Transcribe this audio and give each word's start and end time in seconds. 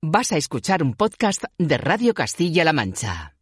Vas 0.00 0.30
a 0.30 0.36
escuchar 0.36 0.84
un 0.84 0.94
podcast 0.94 1.42
de 1.58 1.76
Radio 1.76 2.14
Castilla-La 2.14 2.72
Mancha. 2.72 3.34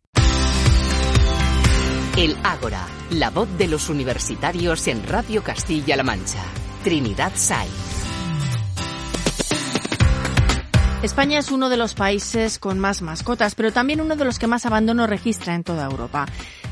El 2.16 2.34
Ágora, 2.44 2.86
la 3.10 3.28
voz 3.28 3.46
de 3.58 3.68
los 3.68 3.90
universitarios 3.90 4.88
en 4.88 5.06
Radio 5.06 5.44
Castilla-La 5.44 6.02
Mancha. 6.02 6.42
Trinidad 6.82 7.32
Say. 7.34 7.68
España 11.02 11.40
es 11.40 11.50
uno 11.50 11.68
de 11.68 11.76
los 11.76 11.92
países 11.92 12.58
con 12.58 12.78
más 12.78 13.02
mascotas, 13.02 13.54
pero 13.54 13.70
también 13.70 14.00
uno 14.00 14.16
de 14.16 14.24
los 14.24 14.38
que 14.38 14.46
más 14.46 14.64
abandono 14.64 15.06
registra 15.06 15.54
en 15.54 15.62
toda 15.62 15.84
Europa. 15.84 16.24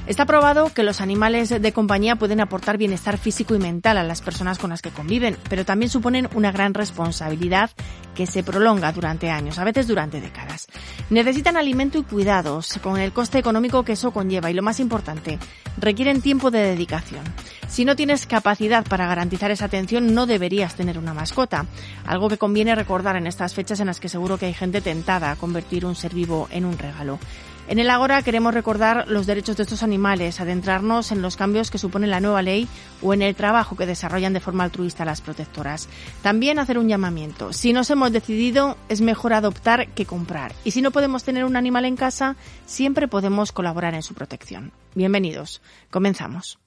Está 0.06 0.26
probado 0.26 0.70
que 0.74 0.82
los 0.82 1.00
animales 1.00 1.48
de 1.48 1.72
compañía 1.72 2.16
pueden 2.16 2.42
aportar 2.42 2.76
bienestar 2.76 3.16
físico 3.16 3.54
y 3.54 3.58
mental 3.58 3.96
a 3.96 4.02
las 4.02 4.20
personas 4.20 4.58
con 4.58 4.68
las 4.68 4.82
que 4.82 4.90
conviven, 4.90 5.38
pero 5.48 5.64
también 5.64 5.88
suponen 5.88 6.28
una 6.34 6.52
gran 6.52 6.74
responsabilidad 6.74 7.70
que 8.14 8.26
se 8.26 8.42
prolonga 8.42 8.92
durante 8.92 9.30
años, 9.30 9.58
a 9.58 9.64
veces 9.64 9.88
durante 9.88 10.20
décadas. 10.20 10.66
Necesitan 11.08 11.56
alimento 11.56 11.96
y 11.96 12.02
cuidados, 12.02 12.78
con 12.82 12.98
el 13.00 13.12
coste 13.14 13.38
económico 13.38 13.82
que 13.82 13.92
eso 13.92 14.12
conlleva 14.12 14.50
y 14.50 14.54
lo 14.54 14.62
más 14.62 14.78
importante, 14.78 15.38
requieren 15.78 16.20
tiempo 16.20 16.50
de 16.50 16.60
dedicación. 16.60 17.24
Si 17.66 17.86
no 17.86 17.96
tienes 17.96 18.26
capacidad 18.26 18.84
para 18.84 19.06
garantizar 19.06 19.50
esa 19.50 19.64
atención, 19.64 20.12
no 20.14 20.26
deberías 20.26 20.74
tener 20.74 20.98
una 20.98 21.14
mascota, 21.14 21.64
algo 22.06 22.28
que 22.28 22.36
conviene 22.36 22.74
recordar 22.74 23.16
en 23.16 23.26
estas 23.26 23.54
fechas 23.54 23.80
en 23.80 23.86
las 23.86 24.00
que 24.00 24.10
seguro 24.10 24.36
que 24.36 24.46
hay 24.46 24.54
gente 24.54 24.82
tentada 24.82 25.30
a 25.30 25.36
convertir 25.36 25.86
un 25.86 25.94
ser 25.94 26.14
vivo 26.14 26.46
en 26.50 26.66
un 26.66 26.76
regalo. 26.76 27.18
En 27.66 27.78
el 27.78 27.88
Agora 27.88 28.22
queremos 28.22 28.52
recordar 28.52 29.08
los 29.08 29.26
derechos 29.26 29.56
de 29.56 29.62
estos 29.62 29.82
animales, 29.82 30.40
adentrarnos 30.40 31.12
en 31.12 31.22
los 31.22 31.36
cambios 31.36 31.70
que 31.70 31.78
supone 31.78 32.06
la 32.06 32.20
nueva 32.20 32.42
ley 32.42 32.68
o 33.00 33.14
en 33.14 33.22
el 33.22 33.34
trabajo 33.34 33.74
que 33.74 33.86
desarrollan 33.86 34.34
de 34.34 34.40
forma 34.40 34.64
altruista 34.64 35.06
las 35.06 35.22
protectoras. 35.22 35.88
También 36.22 36.58
hacer 36.58 36.78
un 36.78 36.88
llamamiento. 36.88 37.54
Si 37.54 37.72
nos 37.72 37.88
hemos 37.88 38.12
decidido, 38.12 38.76
es 38.90 39.00
mejor 39.00 39.32
adoptar 39.32 39.88
que 39.88 40.04
comprar. 40.04 40.54
Y 40.62 40.72
si 40.72 40.82
no 40.82 40.90
podemos 40.90 41.24
tener 41.24 41.44
un 41.44 41.56
animal 41.56 41.86
en 41.86 41.96
casa, 41.96 42.36
siempre 42.66 43.08
podemos 43.08 43.50
colaborar 43.50 43.94
en 43.94 44.02
su 44.02 44.14
protección. 44.14 44.72
Bienvenidos. 44.94 45.62
Comenzamos. 45.90 46.58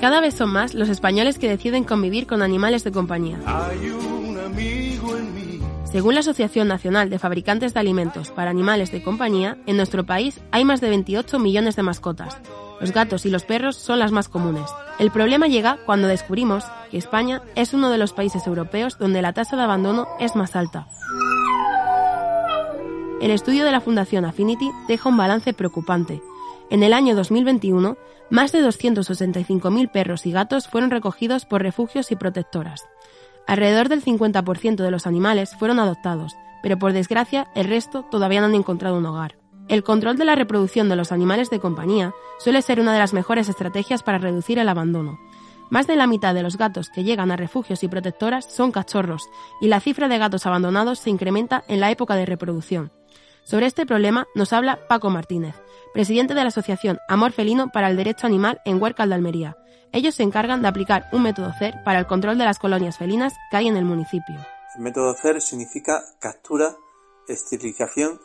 Cada 0.00 0.20
vez 0.20 0.34
son 0.34 0.50
más 0.50 0.74
los 0.74 0.88
españoles 0.88 1.38
que 1.38 1.48
deciden 1.48 1.84
convivir 1.84 2.26
con 2.26 2.42
animales 2.42 2.84
de 2.84 2.92
compañía. 2.92 3.38
Según 5.90 6.14
la 6.14 6.20
Asociación 6.20 6.68
Nacional 6.68 7.10
de 7.10 7.18
Fabricantes 7.18 7.74
de 7.74 7.80
Alimentos 7.80 8.30
para 8.30 8.50
Animales 8.50 8.92
de 8.92 9.02
Compañía, 9.02 9.56
en 9.66 9.76
nuestro 9.76 10.04
país 10.04 10.38
hay 10.52 10.64
más 10.64 10.80
de 10.80 10.90
28 10.90 11.38
millones 11.38 11.76
de 11.76 11.82
mascotas. 11.82 12.36
Los 12.80 12.92
gatos 12.92 13.26
y 13.26 13.30
los 13.30 13.44
perros 13.44 13.76
son 13.76 13.98
las 13.98 14.12
más 14.12 14.28
comunes. 14.28 14.70
El 15.00 15.10
problema 15.10 15.48
llega 15.48 15.78
cuando 15.84 16.06
descubrimos 16.06 16.64
que 16.90 16.98
España 16.98 17.42
es 17.56 17.72
uno 17.72 17.90
de 17.90 17.98
los 17.98 18.12
países 18.12 18.46
europeos 18.46 18.98
donde 18.98 19.22
la 19.22 19.32
tasa 19.32 19.56
de 19.56 19.62
abandono 19.62 20.06
es 20.20 20.36
más 20.36 20.54
alta. 20.54 20.86
El 23.20 23.32
estudio 23.32 23.64
de 23.64 23.72
la 23.72 23.80
Fundación 23.80 24.24
Affinity 24.24 24.70
deja 24.86 25.08
un 25.08 25.16
balance 25.16 25.52
preocupante. 25.52 26.22
En 26.70 26.82
el 26.82 26.92
año 26.92 27.16
2021, 27.16 27.96
más 28.30 28.52
de 28.52 28.62
265.000 28.62 29.90
perros 29.90 30.26
y 30.26 30.32
gatos 30.32 30.68
fueron 30.68 30.90
recogidos 30.90 31.46
por 31.46 31.62
refugios 31.62 32.12
y 32.12 32.16
protectoras. 32.16 32.86
Alrededor 33.46 33.88
del 33.88 34.04
50% 34.04 34.76
de 34.76 34.90
los 34.90 35.06
animales 35.06 35.56
fueron 35.58 35.80
adoptados, 35.80 36.36
pero 36.62 36.78
por 36.78 36.92
desgracia 36.92 37.48
el 37.54 37.68
resto 37.68 38.04
todavía 38.10 38.40
no 38.40 38.46
han 38.46 38.54
encontrado 38.54 38.98
un 38.98 39.06
hogar. 39.06 39.38
El 39.68 39.82
control 39.82 40.18
de 40.18 40.26
la 40.26 40.34
reproducción 40.34 40.90
de 40.90 40.96
los 40.96 41.10
animales 41.10 41.48
de 41.48 41.58
compañía 41.58 42.12
suele 42.38 42.60
ser 42.60 42.80
una 42.80 42.92
de 42.92 42.98
las 42.98 43.14
mejores 43.14 43.48
estrategias 43.48 44.02
para 44.02 44.18
reducir 44.18 44.58
el 44.58 44.68
abandono. 44.68 45.18
Más 45.70 45.86
de 45.86 45.96
la 45.96 46.06
mitad 46.06 46.34
de 46.34 46.42
los 46.42 46.58
gatos 46.58 46.90
que 46.90 47.04
llegan 47.04 47.30
a 47.30 47.36
refugios 47.36 47.82
y 47.82 47.88
protectoras 47.88 48.44
son 48.50 48.72
cachorros, 48.72 49.28
y 49.60 49.68
la 49.68 49.80
cifra 49.80 50.08
de 50.08 50.18
gatos 50.18 50.44
abandonados 50.44 50.98
se 50.98 51.10
incrementa 51.10 51.64
en 51.68 51.80
la 51.80 51.90
época 51.90 52.14
de 52.16 52.26
reproducción. 52.26 52.90
Sobre 53.48 53.64
este 53.64 53.86
problema 53.86 54.28
nos 54.34 54.52
habla 54.52 54.86
Paco 54.88 55.08
Martínez, 55.08 55.54
presidente 55.94 56.34
de 56.34 56.42
la 56.42 56.48
Asociación 56.48 56.98
Amor 57.08 57.32
Felino 57.32 57.70
para 57.72 57.88
el 57.88 57.96
Derecho 57.96 58.26
Animal 58.26 58.60
en 58.66 58.78
Huercal 58.78 59.08
de 59.08 59.14
Almería. 59.14 59.56
Ellos 59.90 60.16
se 60.16 60.22
encargan 60.22 60.60
de 60.60 60.68
aplicar 60.68 61.08
un 61.12 61.22
método 61.22 61.54
CER 61.58 61.82
para 61.82 61.98
el 61.98 62.06
control 62.06 62.36
de 62.36 62.44
las 62.44 62.58
colonias 62.58 62.98
felinas 62.98 63.32
que 63.50 63.56
hay 63.56 63.68
en 63.68 63.78
el 63.78 63.86
municipio. 63.86 64.36
El 64.76 64.82
método 64.82 65.14
CER 65.14 65.40
significa 65.40 66.04
captura, 66.20 66.76
esterilización 67.26 68.20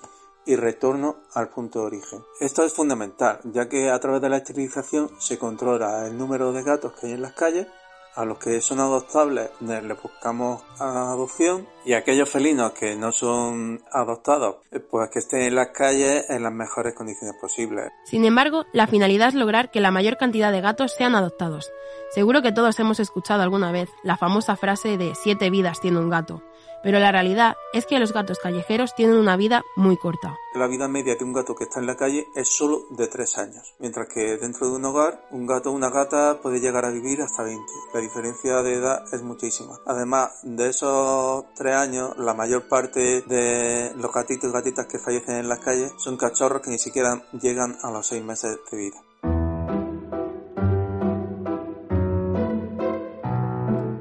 y 0.45 0.57
retorno 0.57 1.15
al 1.33 1.47
punto 1.47 1.79
de 1.79 1.85
origen. 1.85 2.21
Esto 2.41 2.65
es 2.65 2.73
fundamental, 2.73 3.39
ya 3.45 3.69
que 3.69 3.91
a 3.91 3.99
través 4.01 4.21
de 4.21 4.27
la 4.27 4.37
esterilización 4.37 5.09
se 5.19 5.37
controla 5.37 6.05
el 6.05 6.17
número 6.17 6.51
de 6.51 6.63
gatos 6.63 6.99
que 6.99 7.07
hay 7.07 7.13
en 7.13 7.21
las 7.21 7.31
calles 7.31 7.67
a 8.15 8.25
los 8.25 8.37
que 8.37 8.61
son 8.61 8.79
adoptables 8.79 9.49
les 9.59 10.01
buscamos 10.01 10.63
adopción 10.79 11.67
y 11.85 11.93
aquellos 11.93 12.29
felinos 12.29 12.71
que 12.73 12.95
no 12.95 13.11
son 13.11 13.83
adoptados 13.91 14.57
eh, 14.71 14.79
pues 14.79 15.09
que 15.09 15.19
estén 15.19 15.41
en 15.41 15.55
las 15.55 15.69
calles 15.69 16.29
en 16.29 16.43
las 16.43 16.53
mejores 16.53 16.93
condiciones 16.93 17.35
posibles. 17.39 17.91
Sin 18.05 18.25
embargo, 18.25 18.65
la 18.73 18.87
finalidad 18.87 19.29
es 19.29 19.35
lograr 19.35 19.71
que 19.71 19.81
la 19.81 19.91
mayor 19.91 20.17
cantidad 20.17 20.51
de 20.51 20.61
gatos 20.61 20.93
sean 20.93 21.15
adoptados. 21.15 21.71
Seguro 22.11 22.41
que 22.41 22.51
todos 22.51 22.79
hemos 22.79 22.99
escuchado 22.99 23.41
alguna 23.41 23.71
vez 23.71 23.89
la 24.03 24.17
famosa 24.17 24.55
frase 24.55 24.97
de 24.97 25.13
siete 25.15 25.49
vidas 25.49 25.81
tiene 25.81 25.99
un 25.99 26.09
gato 26.09 26.43
pero 26.83 26.99
la 26.99 27.11
realidad 27.11 27.55
es 27.73 27.85
que 27.85 27.97
los 27.97 28.13
gatos 28.13 28.39
callejeros 28.39 28.93
tienen 28.93 29.17
una 29.17 29.37
vida 29.37 29.63
muy 29.75 29.97
corta. 29.97 30.37
La 30.53 30.67
vida 30.67 30.87
media 30.87 31.15
de 31.15 31.23
un 31.23 31.33
gato 31.33 31.55
que 31.55 31.63
está 31.63 31.79
en 31.79 31.87
la 31.87 31.95
calle 31.95 32.27
es 32.35 32.49
solo 32.49 32.85
de 32.91 33.07
3 33.07 33.37
años, 33.39 33.73
mientras 33.79 34.07
que 34.07 34.37
dentro 34.37 34.67
de 34.67 34.75
un 34.75 34.85
hogar 34.85 35.25
un 35.31 35.47
gato 35.47 35.71
o 35.71 35.73
una 35.73 35.89
gata 35.89 36.39
puede 36.41 36.59
llegar 36.59 36.85
a 36.85 36.91
vivir 36.91 37.21
hasta 37.21 37.43
20. 37.43 37.63
La 37.93 38.01
diferencia 38.01 38.61
de 38.61 38.73
edad 38.73 39.03
es 39.11 39.23
muchísima. 39.23 39.79
Además 39.87 40.39
de 40.43 40.69
esos 40.69 41.45
3 41.55 41.75
años, 41.75 42.17
la 42.17 42.33
mayor 42.33 42.67
parte 42.67 43.21
de 43.21 43.93
los 43.95 44.13
gatitos 44.13 44.49
y 44.49 44.53
gatitas 44.53 44.85
que 44.85 44.99
fallecen 44.99 45.37
en 45.37 45.49
las 45.49 45.59
calles 45.59 45.93
son 45.97 46.17
cachorros 46.17 46.61
que 46.61 46.69
ni 46.69 46.77
siquiera 46.77 47.23
llegan 47.31 47.77
a 47.81 47.89
los 47.89 48.07
6 48.07 48.23
meses 48.23 48.59
de 48.69 48.77
vida. 48.77 48.97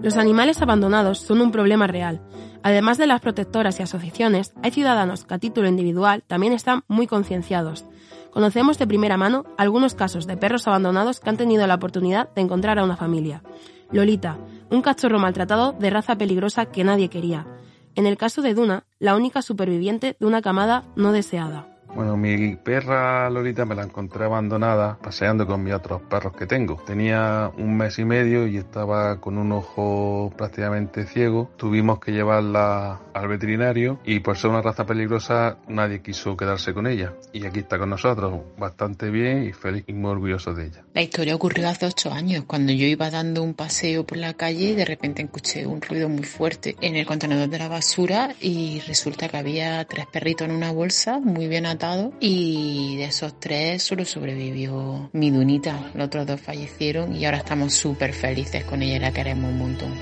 Los 0.02 0.16
animales 0.16 0.60
abandonados 0.60 1.20
son 1.20 1.40
un 1.40 1.52
problema 1.52 1.86
real. 1.86 2.20
Además 2.64 2.98
de 2.98 3.06
las 3.06 3.20
protectoras 3.20 3.78
y 3.78 3.84
asociaciones, 3.84 4.52
hay 4.60 4.72
ciudadanos 4.72 5.24
que 5.24 5.34
a 5.34 5.38
título 5.38 5.68
individual 5.68 6.24
también 6.26 6.52
están 6.52 6.82
muy 6.88 7.06
concienciados. 7.06 7.84
Conocemos 8.32 8.78
de 8.78 8.88
primera 8.88 9.16
mano 9.16 9.44
algunos 9.56 9.94
casos 9.94 10.26
de 10.26 10.36
perros 10.36 10.66
abandonados 10.66 11.20
que 11.20 11.30
han 11.30 11.36
tenido 11.36 11.64
la 11.68 11.76
oportunidad 11.76 12.34
de 12.34 12.40
encontrar 12.40 12.80
a 12.80 12.84
una 12.84 12.96
familia. 12.96 13.44
Lolita, 13.92 14.38
un 14.70 14.82
cachorro 14.82 15.20
maltratado 15.20 15.72
de 15.72 15.90
raza 15.90 16.16
peligrosa 16.16 16.66
que 16.66 16.82
nadie 16.82 17.08
quería. 17.08 17.46
En 17.94 18.06
el 18.06 18.16
caso 18.16 18.42
de 18.42 18.54
Duna, 18.54 18.84
la 18.98 19.14
única 19.14 19.40
superviviente 19.40 20.16
de 20.18 20.26
una 20.26 20.42
camada 20.42 20.82
no 20.96 21.12
deseada. 21.12 21.71
Bueno, 21.94 22.16
mi 22.16 22.56
perra 22.56 23.28
Lolita 23.28 23.66
me 23.66 23.74
la 23.74 23.82
encontré 23.82 24.24
abandonada 24.24 24.96
paseando 25.02 25.46
con 25.46 25.62
mis 25.62 25.74
otros 25.74 26.00
perros 26.00 26.34
que 26.34 26.46
tengo. 26.46 26.82
Tenía 26.86 27.50
un 27.58 27.76
mes 27.76 27.98
y 27.98 28.04
medio 28.06 28.46
y 28.46 28.56
estaba 28.56 29.20
con 29.20 29.36
un 29.36 29.52
ojo 29.52 30.32
prácticamente 30.34 31.04
ciego. 31.04 31.50
Tuvimos 31.58 32.00
que 32.00 32.12
llevarla 32.12 32.98
al 33.12 33.28
veterinario 33.28 34.00
y 34.06 34.20
por 34.20 34.38
ser 34.38 34.50
una 34.50 34.62
raza 34.62 34.86
peligrosa 34.86 35.58
nadie 35.68 36.00
quiso 36.00 36.34
quedarse 36.34 36.72
con 36.72 36.86
ella. 36.86 37.12
Y 37.34 37.44
aquí 37.44 37.58
está 37.58 37.78
con 37.78 37.90
nosotros, 37.90 38.40
bastante 38.56 39.10
bien 39.10 39.44
y 39.44 39.52
feliz 39.52 39.84
y 39.86 39.92
muy 39.92 40.12
orgulloso 40.12 40.54
de 40.54 40.68
ella. 40.68 40.84
La 40.94 41.02
historia 41.02 41.34
ocurrió 41.34 41.68
hace 41.68 41.84
ocho 41.84 42.10
años, 42.10 42.44
cuando 42.46 42.72
yo 42.72 42.86
iba 42.86 43.10
dando 43.10 43.42
un 43.42 43.52
paseo 43.52 44.06
por 44.06 44.16
la 44.16 44.32
calle 44.32 44.70
y 44.70 44.74
de 44.74 44.86
repente 44.86 45.22
escuché 45.22 45.66
un 45.66 45.82
ruido 45.82 46.08
muy 46.08 46.24
fuerte 46.24 46.74
en 46.80 46.96
el 46.96 47.04
contenedor 47.04 47.50
de 47.50 47.58
la 47.58 47.68
basura 47.68 48.34
y 48.40 48.80
resulta 48.86 49.28
que 49.28 49.36
había 49.36 49.84
tres 49.84 50.06
perritos 50.06 50.48
en 50.48 50.54
una 50.54 50.72
bolsa 50.72 51.18
muy 51.18 51.48
bien 51.48 51.66
atados 51.66 51.81
y 52.20 52.96
de 52.96 53.04
esos 53.04 53.40
tres 53.40 53.82
solo 53.82 54.04
sobrevivió 54.04 55.10
mi 55.12 55.30
Dunita. 55.30 55.90
Los 55.94 56.06
otros 56.06 56.26
dos 56.26 56.40
fallecieron 56.40 57.14
y 57.16 57.24
ahora 57.24 57.38
estamos 57.38 57.74
súper 57.74 58.12
felices 58.12 58.64
con 58.64 58.82
ella 58.82 58.96
y 58.96 59.00
la 59.00 59.12
queremos 59.12 59.50
un 59.50 59.58
montón. 59.58 59.92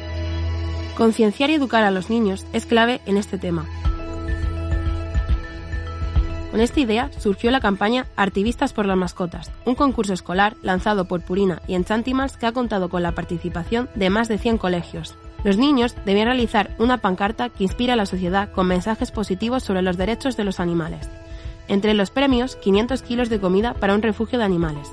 Concienciar 0.97 1.49
y 1.49 1.55
educar 1.55 1.83
a 1.85 1.91
los 1.91 2.11
niños 2.11 2.45
es 2.53 2.67
clave 2.67 3.01
en 3.07 3.17
este 3.17 3.39
tema. 3.39 3.67
Con 6.51 6.61
esta 6.61 6.81
idea 6.81 7.11
surgió 7.17 7.51
la 7.51 7.61
campaña 7.61 8.07
Artivistas 8.17 8.75
por 8.75 8.85
las 8.85 8.97
Mascotas, 8.97 9.51
un 9.65 9.75
concurso 9.75 10.13
escolar 10.13 10.57
lanzado 10.63 11.07
por 11.07 11.23
Purina 11.23 11.63
y 11.67 11.75
Enchantimals 11.77 12.37
que 12.37 12.47
ha 12.47 12.53
contado 12.53 12.91
con 12.91 13.03
la 13.03 13.13
participación 13.13 13.89
de 13.95 14.11
más 14.11 14.29
de 14.29 14.37
100 14.37 14.59
colegios. 14.59 15.15
Los 15.45 15.57
niños 15.57 15.95
debían 16.05 16.27
realizar 16.27 16.75
una 16.79 16.99
pancarta 16.99 17.49
que 17.49 17.63
inspira 17.63 17.95
a 17.95 17.97
la 17.97 18.05
sociedad 18.05 18.53
con 18.53 18.67
mensajes 18.67 19.11
positivos 19.13 19.63
sobre 19.63 19.81
los 19.81 19.97
derechos 19.97 20.37
de 20.37 20.45
los 20.45 20.61
animales. 20.61 21.09
Entre 21.71 21.95
los 21.95 22.11
premios, 22.11 22.57
500 22.57 23.01
kilos 23.03 23.29
de 23.29 23.39
comida 23.39 23.75
para 23.75 23.95
un 23.95 24.03
refugio 24.03 24.41
de 24.41 24.45
animales. 24.45 24.89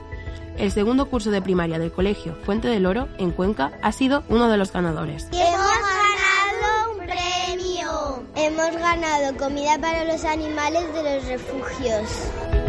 El 0.60 0.72
segundo 0.72 1.08
curso 1.08 1.32
de 1.32 1.42
primaria 1.42 1.80
del 1.80 1.92
colegio 1.92 2.36
Fuente 2.44 2.68
del 2.68 2.86
Oro, 2.86 3.08
en 3.18 3.32
Cuenca, 3.32 3.72
ha 3.82 3.92
sido 3.92 4.24
uno 4.30 4.48
de 4.48 4.58
los 4.58 4.72
ganadores. 4.72 5.28
¡Hemos 5.32 5.72
ganado 5.82 6.92
un 6.92 6.98
premio! 7.00 8.24
Hemos 8.36 8.80
ganado 8.80 9.38
comida 9.38 9.80
para 9.80 10.04
los 10.04 10.24
animales 10.24 10.94
de 10.94 11.16
los 11.16 11.26
refugios. 11.26 12.67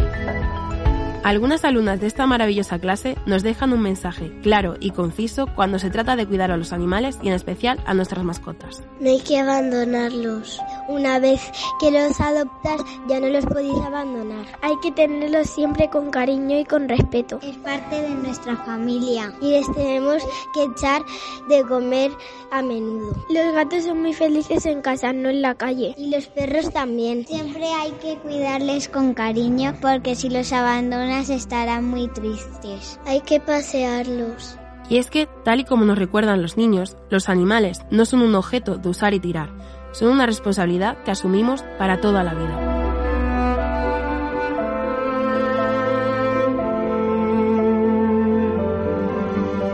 Algunas 1.23 1.65
alumnas 1.65 1.99
de 1.99 2.07
esta 2.07 2.25
maravillosa 2.25 2.79
clase 2.79 3.17
nos 3.25 3.43
dejan 3.43 3.73
un 3.73 3.81
mensaje 3.81 4.31
claro 4.41 4.77
y 4.79 4.91
conciso 4.91 5.47
cuando 5.53 5.77
se 5.77 5.89
trata 5.89 6.15
de 6.15 6.25
cuidar 6.25 6.49
a 6.49 6.55
los 6.55 6.71
animales 6.71 7.19
y 7.21 7.27
en 7.27 7.33
especial 7.33 7.77
a 7.85 7.93
nuestras 7.93 8.23
mascotas. 8.23 8.81
No 9.01 9.09
hay 9.09 9.19
que 9.19 9.37
abandonarlos. 9.37 10.61
Una 10.87 11.19
vez 11.19 11.41
que 11.79 11.91
los 11.91 12.19
adoptas 12.21 12.81
ya 13.09 13.19
no 13.19 13.27
los 13.27 13.45
podéis 13.45 13.77
abandonar. 13.85 14.45
Hay 14.61 14.73
que 14.81 14.93
tenerlos 14.93 15.49
siempre 15.49 15.89
con 15.89 16.09
cariño 16.09 16.57
y 16.57 16.63
con 16.63 16.87
respeto. 16.87 17.39
Es 17.43 17.57
parte 17.57 18.01
de 18.01 18.09
nuestra 18.09 18.55
familia. 18.55 19.33
Y 19.41 19.51
les 19.51 19.71
tenemos 19.73 20.23
que 20.53 20.63
echar 20.63 21.01
de 21.49 21.63
comer 21.63 22.11
a 22.51 22.61
menudo. 22.61 23.13
Los 23.29 23.53
gatos 23.53 23.83
son 23.83 24.01
muy 24.01 24.13
felices 24.13 24.65
en 24.65 24.81
casa, 24.81 25.11
no 25.11 25.29
en 25.29 25.41
la 25.41 25.55
calle. 25.55 25.93
Y 25.97 26.09
los 26.11 26.27
perros 26.27 26.71
también. 26.71 27.27
Siempre 27.27 27.65
hay 27.65 27.91
que 28.01 28.17
cuidarles 28.19 28.87
con 28.87 29.13
cariño 29.13 29.75
porque 29.81 30.15
si 30.15 30.29
los 30.29 30.51
abandonas 30.53 31.08
estarán 31.17 31.85
muy 31.85 32.07
tristes. 32.07 32.99
Hay 33.05 33.21
que 33.21 33.39
pasearlos. 33.39 34.57
Y 34.89 34.97
es 34.97 35.09
que, 35.09 35.27
tal 35.43 35.59
y 35.59 35.65
como 35.65 35.85
nos 35.85 35.97
recuerdan 35.97 36.41
los 36.41 36.57
niños, 36.57 36.97
los 37.09 37.29
animales 37.29 37.81
no 37.91 38.05
son 38.05 38.21
un 38.21 38.35
objeto 38.35 38.77
de 38.77 38.89
usar 38.89 39.13
y 39.13 39.19
tirar, 39.19 39.49
son 39.91 40.09
una 40.09 40.25
responsabilidad 40.25 41.03
que 41.03 41.11
asumimos 41.11 41.63
para 41.77 41.99
toda 41.99 42.23
la 42.23 42.33
vida. 42.33 42.75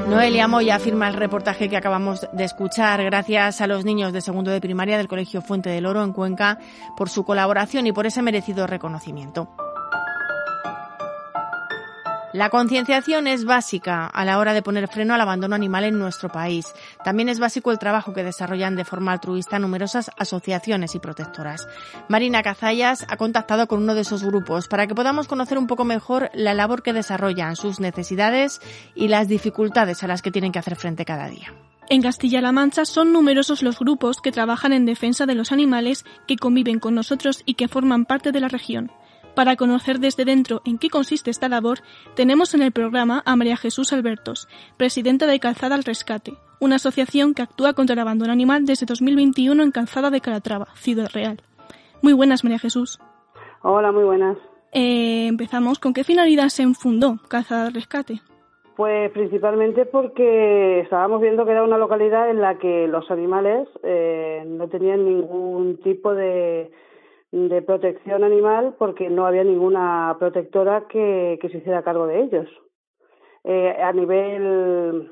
Noelia 0.09 0.47
Moya 0.47 0.79
firma 0.79 1.09
el 1.09 1.13
reportaje 1.13 1.67
que 1.69 1.75
acabamos 1.75 2.25
de 2.31 2.45
escuchar. 2.45 3.03
Gracias 3.03 3.59
a 3.59 3.67
los 3.67 3.83
niños 3.83 4.13
de 4.13 4.21
segundo 4.21 4.51
de 4.51 4.61
primaria 4.61 4.97
del 4.97 5.09
Colegio 5.09 5.41
Fuente 5.41 5.69
del 5.69 5.85
Oro 5.85 6.03
en 6.03 6.13
Cuenca 6.13 6.57
por 6.95 7.09
su 7.09 7.25
colaboración 7.25 7.85
y 7.87 7.91
por 7.91 8.05
ese 8.05 8.21
merecido 8.21 8.65
reconocimiento. 8.65 9.49
La 12.35 12.49
concienciación 12.49 13.27
es 13.27 13.45
básica 13.45 14.07
a 14.07 14.25
la 14.25 14.39
hora 14.39 14.53
de 14.53 14.61
poner 14.61 14.89
freno 14.89 15.13
al 15.13 15.21
abandono 15.21 15.55
animal 15.55 15.85
en 15.85 15.97
nuestro 15.97 16.27
país. 16.27 16.65
También 17.01 17.29
es 17.29 17.39
básico 17.39 17.71
el 17.71 17.79
trabajo 17.79 18.13
que 18.13 18.25
desarrollan 18.25 18.75
de 18.75 18.83
forma 18.83 19.13
altruista 19.13 19.57
numerosas 19.57 20.11
asociaciones 20.17 20.95
y 20.95 20.99
protectoras. 20.99 21.65
Marina 22.09 22.43
Cazallas 22.43 23.05
ha 23.07 23.15
contactado 23.15 23.67
con 23.67 23.81
uno 23.81 23.95
de 23.95 24.01
esos 24.01 24.21
grupos 24.21 24.67
para 24.67 24.85
que 24.85 24.93
podamos 24.93 25.29
conocer 25.29 25.57
un 25.57 25.67
poco 25.67 25.85
mejor 25.85 26.29
la 26.33 26.53
labor 26.53 26.83
que 26.83 26.91
desarrollan, 26.91 27.55
sus 27.55 27.79
necesidades 27.79 28.59
y 28.95 29.07
las 29.07 29.29
dificultades 29.29 30.03
a 30.03 30.07
las 30.07 30.21
que 30.21 30.31
tienen 30.31 30.51
que 30.51 30.59
hacer 30.59 30.75
frente 30.75 31.05
cada 31.05 31.29
día. 31.29 31.53
En 31.87 32.01
Castilla-La 32.01 32.51
Mancha 32.51 32.83
son 32.83 33.13
numerosos 33.13 33.63
los 33.63 33.79
grupos 33.79 34.19
que 34.19 34.33
trabajan 34.33 34.73
en 34.73 34.85
defensa 34.85 35.25
de 35.25 35.35
los 35.35 35.53
animales 35.53 36.03
que 36.27 36.35
conviven 36.35 36.79
con 36.79 36.95
nosotros 36.95 37.43
y 37.45 37.53
que 37.53 37.69
forman 37.69 38.03
parte 38.03 38.33
de 38.33 38.41
la 38.41 38.49
región. 38.49 38.91
Para 39.35 39.57
conocer 39.57 39.99
desde 39.99 40.23
dentro 40.23 40.61
en 40.63 40.77
qué 40.77 40.89
consiste 40.89 41.29
esta 41.29 41.49
labor, 41.49 41.79
tenemos 42.15 42.53
en 42.53 42.61
el 42.61 42.71
programa 42.71 43.21
a 43.25 43.35
María 43.35 43.57
Jesús 43.57 43.91
Albertos, 43.91 44.47
presidenta 44.77 45.27
de 45.27 45.41
Calzada 45.41 45.75
al 45.75 45.83
Rescate, 45.83 46.31
una 46.61 46.77
asociación 46.77 47.33
que 47.33 47.41
actúa 47.41 47.73
contra 47.73 47.95
el 47.95 47.99
abandono 47.99 48.31
animal 48.31 48.65
desde 48.65 48.85
2021 48.85 49.61
en 49.61 49.71
Calzada 49.71 50.09
de 50.09 50.21
Calatrava, 50.21 50.67
Ciudad 50.75 51.09
Real. 51.13 51.41
Muy 52.01 52.13
buenas, 52.13 52.45
María 52.45 52.59
Jesús. 52.59 52.97
Hola, 53.61 53.91
muy 53.91 54.05
buenas. 54.05 54.37
Eh, 54.71 55.27
empezamos. 55.27 55.79
¿Con 55.79 55.93
qué 55.93 56.05
finalidad 56.05 56.47
se 56.47 56.65
fundó 56.73 57.19
Calzada 57.27 57.67
al 57.67 57.73
Rescate? 57.73 58.21
Pues 58.77 59.11
principalmente 59.11 59.85
porque 59.85 60.79
estábamos 60.79 61.21
viendo 61.21 61.45
que 61.45 61.51
era 61.51 61.63
una 61.63 61.77
localidad 61.77 62.29
en 62.29 62.39
la 62.39 62.57
que 62.57 62.87
los 62.87 63.11
animales 63.11 63.67
eh, 63.83 64.43
no 64.45 64.69
tenían 64.69 65.03
ningún 65.03 65.77
tipo 65.77 66.13
de, 66.13 66.71
de 67.35 67.61
protección 67.61 68.23
animal 68.23 68.75
porque 68.79 69.09
no 69.09 69.27
había 69.27 69.43
ninguna 69.43 70.15
protectora 70.17 70.87
que, 70.87 71.37
que 71.41 71.49
se 71.49 71.57
hiciera 71.57 71.83
cargo 71.83 72.07
de 72.07 72.21
ellos 72.23 72.47
eh, 73.43 73.75
a 73.81 73.91
nivel 73.91 75.11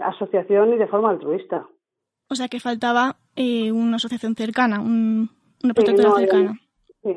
asociación 0.00 0.72
y 0.72 0.78
de 0.78 0.86
forma 0.86 1.10
altruista. 1.10 1.66
O 2.30 2.36
sea 2.36 2.46
que 2.46 2.60
faltaba 2.60 3.16
eh, 3.34 3.72
una 3.72 3.96
asociación 3.96 4.36
cercana, 4.36 4.80
un, 4.80 5.30
una 5.64 5.74
protectora 5.74 6.12
cercana. 6.12 6.60
Sí. 7.02 7.16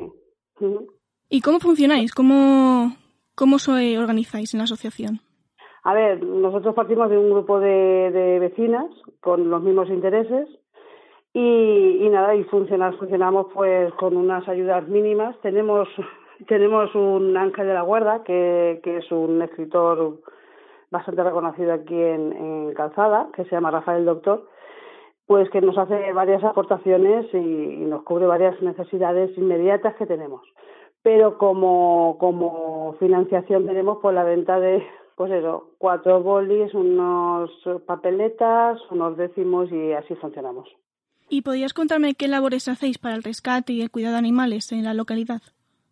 ¿Y 1.28 1.40
cómo 1.40 1.60
funcionáis? 1.60 2.12
¿Cómo, 2.12 2.96
cómo 3.36 3.56
os 3.56 3.68
organizáis 3.68 4.52
en 4.54 4.58
la 4.58 4.64
asociación? 4.64 5.20
A 5.84 5.94
ver, 5.94 6.20
nosotros 6.24 6.74
partimos 6.74 7.10
de 7.10 7.16
un 7.16 7.30
grupo 7.30 7.60
de, 7.60 8.10
de 8.10 8.40
vecinas 8.40 8.86
con 9.20 9.48
los 9.48 9.62
mismos 9.62 9.88
intereses 9.88 10.48
y, 11.38 11.98
y 12.00 12.08
nada, 12.08 12.34
y 12.34 12.44
funcionar, 12.44 12.96
funcionamos 12.96 13.48
pues 13.52 13.92
con 13.96 14.16
unas 14.16 14.48
ayudas 14.48 14.88
mínimas. 14.88 15.36
Tenemos, 15.42 15.86
tenemos 16.48 16.94
un 16.94 17.36
ángel 17.36 17.66
de 17.66 17.74
la 17.74 17.82
guarda, 17.82 18.24
que, 18.24 18.80
que 18.82 18.96
es 18.96 19.12
un 19.12 19.42
escritor 19.42 20.18
bastante 20.90 21.22
reconocido 21.22 21.74
aquí 21.74 21.94
en, 21.94 22.32
en 22.32 22.72
Calzada, 22.72 23.28
que 23.34 23.44
se 23.44 23.50
llama 23.50 23.70
Rafael 23.70 24.06
Doctor, 24.06 24.48
pues 25.26 25.50
que 25.50 25.60
nos 25.60 25.76
hace 25.76 26.10
varias 26.14 26.42
aportaciones 26.42 27.26
y, 27.34 27.36
y 27.36 27.84
nos 27.84 28.02
cubre 28.04 28.24
varias 28.24 28.58
necesidades 28.62 29.36
inmediatas 29.36 29.94
que 29.96 30.06
tenemos. 30.06 30.40
Pero 31.02 31.36
como, 31.36 32.16
como 32.18 32.94
financiación 32.98 33.66
tenemos 33.66 33.98
pues 34.00 34.14
la 34.14 34.24
venta 34.24 34.58
de, 34.58 34.82
pues 35.16 35.30
eso, 35.32 35.72
cuatro 35.76 36.22
bolis, 36.22 36.72
unos 36.72 37.50
papeletas, 37.86 38.80
unos 38.90 39.18
décimos 39.18 39.70
y 39.70 39.92
así 39.92 40.14
funcionamos. 40.14 40.66
¿Y 41.28 41.42
podrías 41.42 41.74
contarme 41.74 42.14
qué 42.14 42.28
labores 42.28 42.68
hacéis 42.68 42.98
para 42.98 43.16
el 43.16 43.22
rescate 43.22 43.72
y 43.72 43.82
el 43.82 43.90
cuidado 43.90 44.12
de 44.12 44.18
animales 44.20 44.70
en 44.72 44.84
la 44.84 44.94
localidad? 44.94 45.42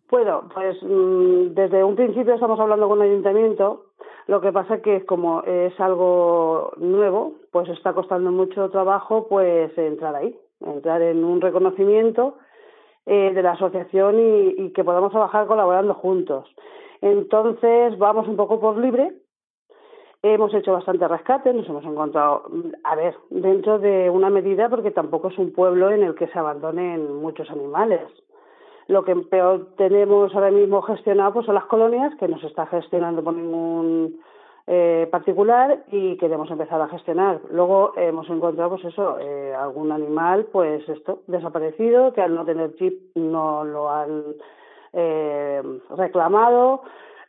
Bueno, 0.09 0.47
pues 0.53 0.77
mm, 0.81 1.53
desde 1.53 1.83
un 1.83 1.95
principio 1.95 2.35
estamos 2.35 2.59
hablando 2.59 2.87
con 2.87 3.01
el 3.01 3.09
ayuntamiento. 3.09 3.87
Lo 4.27 4.39
que 4.39 4.51
pasa 4.51 4.81
que 4.81 5.05
como 5.05 5.43
es 5.43 5.77
algo 5.79 6.71
nuevo, 6.77 7.33
pues 7.51 7.67
está 7.69 7.93
costando 7.93 8.31
mucho 8.31 8.69
trabajo 8.69 9.27
pues 9.27 9.77
entrar 9.77 10.15
ahí, 10.15 10.35
entrar 10.61 11.01
en 11.01 11.23
un 11.23 11.41
reconocimiento 11.41 12.37
eh, 13.05 13.31
de 13.33 13.43
la 13.43 13.51
asociación 13.51 14.15
y 14.19 14.71
que 14.71 14.83
podamos 14.83 15.11
trabajar 15.11 15.47
colaborando 15.47 15.93
juntos. 15.95 16.47
Entonces 17.01 17.97
vamos 17.99 18.27
un 18.27 18.37
poco 18.37 18.59
por 18.59 18.77
libre 18.77 19.13
Hemos 20.21 20.53
hecho 20.53 20.73
bastante 20.73 21.07
rescate, 21.07 21.53
nos 21.53 21.67
hemos 21.69 21.85
encontrado, 21.85 22.49
a 22.83 22.95
ver, 22.95 23.15
dentro 23.29 23.77
de 23.77 24.09
una 24.09 24.29
medida 24.29 24.69
porque 24.69 24.91
tampoco 24.91 25.27
es 25.27 25.37
un 25.37 25.53
pueblo 25.53 25.91
en 25.91 26.03
el 26.03 26.15
que 26.15 26.27
se 26.27 26.39
abandonen 26.39 27.13
muchos 27.21 27.49
animales. 27.51 28.01
Lo 28.87 29.03
que 29.03 29.15
peor 29.15 29.67
tenemos 29.77 30.33
ahora 30.33 30.51
mismo 30.51 30.81
gestionado 30.81 31.33
pues, 31.33 31.45
son 31.45 31.55
las 31.55 31.65
colonias, 31.65 32.15
que 32.15 32.27
no 32.27 32.39
se 32.39 32.47
está 32.47 32.65
gestionando 32.67 33.23
por 33.23 33.33
ningún 33.33 34.19
eh, 34.67 35.07
particular 35.11 35.83
y 35.91 36.17
queremos 36.17 36.49
empezar 36.49 36.81
a 36.81 36.87
gestionar. 36.87 37.39
Luego 37.51 37.93
hemos 37.95 38.29
encontrado, 38.29 38.71
pues 38.71 38.85
eso, 38.85 39.19
eh, 39.19 39.53
algún 39.53 39.91
animal, 39.91 40.47
pues 40.51 40.87
esto, 40.89 41.19
desaparecido, 41.27 42.13
que 42.13 42.21
al 42.21 42.33
no 42.33 42.45
tener 42.45 42.75
chip 42.75 43.15
no 43.15 43.63
lo 43.63 43.89
han 43.89 44.23
eh, 44.93 45.61
reclamado 45.95 46.81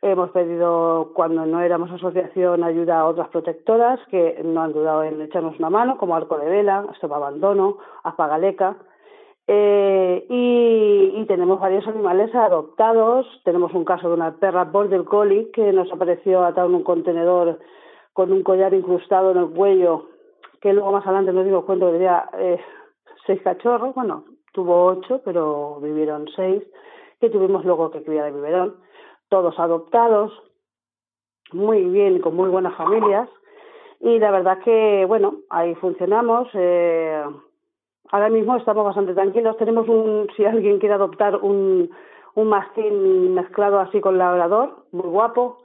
Hemos 0.09 0.29
pedido, 0.29 1.11
cuando 1.13 1.45
no 1.45 1.59
éramos 1.59 1.91
asociación, 1.91 2.63
ayuda 2.63 3.01
a 3.01 3.07
otras 3.07 3.27
protectoras 3.27 3.99
que 4.09 4.39
no 4.41 4.61
han 4.61 4.71
dudado 4.71 5.03
en 5.03 5.21
echarnos 5.21 5.59
una 5.59 5.69
mano, 5.69 5.97
como 5.97 6.15
Arco 6.15 6.37
de 6.37 6.49
Vela, 6.49 6.85
Stop 6.95 7.11
Abandono, 7.11 7.77
Azpagaleca. 8.03 8.77
Eh, 9.47 10.25
y, 10.29 11.11
y, 11.13 11.25
tenemos 11.25 11.59
varios 11.59 11.85
animales 11.87 12.33
adoptados. 12.33 13.27
Tenemos 13.43 13.73
un 13.73 13.83
caso 13.83 14.07
de 14.07 14.13
una 14.13 14.33
perra 14.37 14.63
Border 14.63 15.03
Collie 15.03 15.51
que 15.51 15.73
nos 15.73 15.91
apareció 15.91 16.45
atada 16.45 16.67
en 16.67 16.75
un 16.75 16.83
contenedor 16.83 17.59
con 18.13 18.31
un 18.31 18.43
collar 18.43 18.73
incrustado 18.73 19.31
en 19.31 19.37
el 19.39 19.49
cuello, 19.49 20.07
que 20.61 20.71
luego 20.71 20.93
más 20.93 21.05
adelante 21.05 21.33
nos 21.33 21.43
dimos 21.43 21.65
cuenta 21.65 21.85
que 21.85 21.91
tenía 21.91 22.29
eh, 22.39 22.61
seis 23.25 23.41
cachorros. 23.41 23.93
Bueno, 23.93 24.23
tuvo 24.53 24.85
ocho, 24.85 25.21
pero 25.25 25.81
vivieron 25.81 26.29
seis, 26.33 26.63
que 27.19 27.29
tuvimos 27.29 27.65
luego 27.65 27.91
que 27.91 28.03
criar 28.03 28.23
de 28.23 28.31
biberón 28.31 28.86
todos 29.29 29.57
adoptados, 29.59 30.31
muy 31.51 31.83
bien, 31.85 32.19
con 32.19 32.35
muy 32.35 32.49
buenas 32.49 32.75
familias. 32.75 33.29
Y 33.99 34.19
la 34.19 34.31
verdad 34.31 34.59
que, 34.59 35.05
bueno, 35.07 35.35
ahí 35.49 35.73
funcionamos. 35.75 36.47
Eh, 36.53 37.23
ahora 38.11 38.29
mismo 38.29 38.55
estamos 38.57 38.85
bastante 38.85 39.13
tranquilos. 39.13 39.57
Tenemos 39.57 39.87
un, 39.87 40.27
si 40.37 40.45
alguien 40.45 40.79
quiere 40.79 40.95
adoptar 40.95 41.37
un, 41.37 41.89
un 42.35 42.47
mastín 42.47 43.33
mezclado 43.33 43.79
así 43.79 44.01
con 44.01 44.17
labrador, 44.17 44.85
muy 44.91 45.07
guapo. 45.07 45.63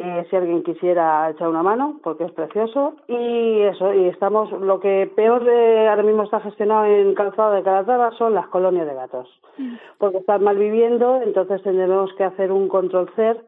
Eh, 0.00 0.26
si 0.30 0.36
alguien 0.36 0.62
quisiera 0.62 1.28
echar 1.28 1.48
una 1.48 1.64
mano, 1.64 1.98
porque 2.04 2.24
es 2.24 2.32
precioso. 2.32 2.94
Y 3.08 3.62
eso, 3.62 3.92
y 3.92 4.06
estamos, 4.06 4.50
lo 4.52 4.78
que 4.78 5.10
peor 5.16 5.48
eh, 5.48 5.88
ahora 5.88 6.04
mismo 6.04 6.22
está 6.22 6.38
gestionado 6.40 6.84
en 6.84 7.14
Calzado 7.14 7.52
de 7.52 7.64
Calatrava 7.64 8.12
son 8.12 8.32
las 8.32 8.46
colonias 8.46 8.86
de 8.86 8.94
gatos, 8.94 9.28
mm. 9.56 9.74
porque 9.98 10.18
están 10.18 10.44
mal 10.44 10.56
viviendo, 10.56 11.20
entonces 11.20 11.60
tendremos 11.64 12.12
que 12.16 12.22
hacer 12.22 12.52
un 12.52 12.68
control 12.68 13.10
CER 13.16 13.44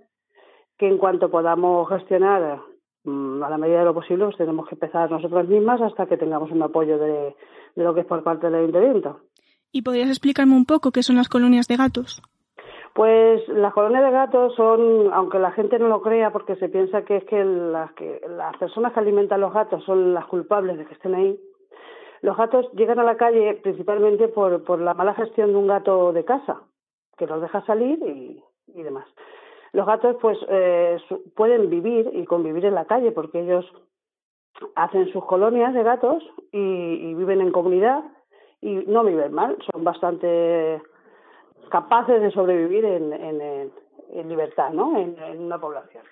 que 0.76 0.88
en 0.88 0.98
cuanto 0.98 1.30
podamos 1.30 1.88
gestionar 1.88 2.62
mm, 3.04 3.44
a 3.44 3.48
la 3.48 3.58
medida 3.58 3.80
de 3.80 3.84
lo 3.84 3.94
posible, 3.94 4.24
pues 4.24 4.36
tenemos 4.36 4.66
que 4.68 4.74
empezar 4.74 5.08
nosotras 5.08 5.46
mismas 5.46 5.80
hasta 5.80 6.06
que 6.06 6.16
tengamos 6.16 6.50
un 6.50 6.62
apoyo 6.62 6.98
de, 6.98 7.36
de 7.76 7.84
lo 7.84 7.94
que 7.94 8.00
es 8.00 8.06
por 8.06 8.24
parte 8.24 8.46
del 8.46 8.56
ayuntamiento. 8.56 9.20
¿Y 9.70 9.82
podrías 9.82 10.08
explicarme 10.08 10.56
un 10.56 10.64
poco 10.64 10.90
qué 10.90 11.04
son 11.04 11.14
las 11.14 11.28
colonias 11.28 11.68
de 11.68 11.76
gatos? 11.76 12.20
Pues 13.00 13.48
las 13.48 13.72
colonias 13.72 14.04
de 14.04 14.10
gatos 14.10 14.54
son, 14.56 15.10
aunque 15.14 15.38
la 15.38 15.52
gente 15.52 15.78
no 15.78 15.88
lo 15.88 16.02
crea, 16.02 16.32
porque 16.32 16.56
se 16.56 16.68
piensa 16.68 17.02
que 17.02 17.16
es 17.16 17.24
que 17.24 17.42
las, 17.42 17.90
que 17.94 18.20
las 18.28 18.54
personas 18.58 18.92
que 18.92 19.00
alimentan 19.00 19.40
los 19.40 19.54
gatos 19.54 19.82
son 19.84 20.12
las 20.12 20.26
culpables 20.26 20.76
de 20.76 20.84
que 20.84 20.92
estén 20.92 21.14
ahí. 21.14 21.40
Los 22.20 22.36
gatos 22.36 22.70
llegan 22.74 22.98
a 22.98 23.04
la 23.04 23.16
calle 23.16 23.54
principalmente 23.62 24.28
por, 24.28 24.64
por 24.64 24.80
la 24.80 24.92
mala 24.92 25.14
gestión 25.14 25.50
de 25.50 25.56
un 25.56 25.66
gato 25.66 26.12
de 26.12 26.26
casa, 26.26 26.60
que 27.16 27.26
los 27.26 27.40
deja 27.40 27.64
salir 27.64 27.98
y, 28.02 28.44
y 28.66 28.82
demás. 28.82 29.06
Los 29.72 29.86
gatos, 29.86 30.16
pues, 30.20 30.36
eh, 30.50 30.98
pueden 31.34 31.70
vivir 31.70 32.10
y 32.12 32.26
convivir 32.26 32.66
en 32.66 32.74
la 32.74 32.84
calle 32.84 33.12
porque 33.12 33.40
ellos 33.40 33.64
hacen 34.74 35.10
sus 35.10 35.24
colonias 35.24 35.72
de 35.72 35.84
gatos 35.84 36.22
y, 36.52 36.58
y 36.58 37.14
viven 37.14 37.40
en 37.40 37.50
comunidad 37.50 38.04
y 38.60 38.74
no 38.74 39.04
viven 39.04 39.32
mal, 39.32 39.56
son 39.72 39.84
bastante 39.84 40.82
capaces 41.70 42.20
de 42.20 42.30
sobrevivir 42.30 42.84
en, 42.84 43.12
en, 43.12 44.28
libertad, 44.28 44.70
¿no? 44.70 44.98
En, 44.98 45.16
una 45.40 45.58
población. 45.58 46.04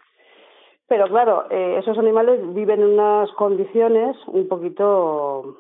Pero 0.87 1.07
claro, 1.09 1.45
eh, 1.51 1.77
esos 1.79 1.99
animales 1.99 2.41
viven 2.55 2.81
en 2.81 2.95
unas 2.95 3.31
condiciones 3.33 4.17
un 4.29 4.49
poquito, 4.49 5.57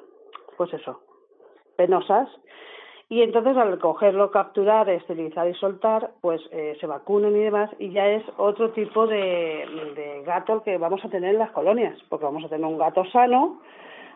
pues 0.57 0.73
eso, 0.73 1.01
penosas. 1.77 2.29
Y 3.11 3.23
entonces 3.23 3.57
al 3.57 3.79
cogerlo, 3.79 4.31
capturar, 4.31 4.89
esterilizar 4.89 5.49
y 5.49 5.55
soltar, 5.55 6.13
pues 6.21 6.41
eh, 6.53 6.77
se 6.79 6.87
vacunan 6.87 7.35
y 7.35 7.41
demás, 7.41 7.71
y 7.79 7.91
ya 7.91 8.07
es 8.07 8.23
otro 8.37 8.71
tipo 8.73 9.07
de, 9.07 9.65
de 9.97 10.23
gato 10.25 10.63
que 10.63 10.77
vamos 10.77 11.03
a 11.05 11.09
tener 11.09 11.33
en 11.33 11.39
las 11.39 11.51
colonias, 11.53 11.99
porque 12.11 12.27
vamos 12.27 12.45
a 12.45 12.49
tener 12.49 12.67
un 12.67 12.79
gato 12.79 13.05
sano 13.07 13.61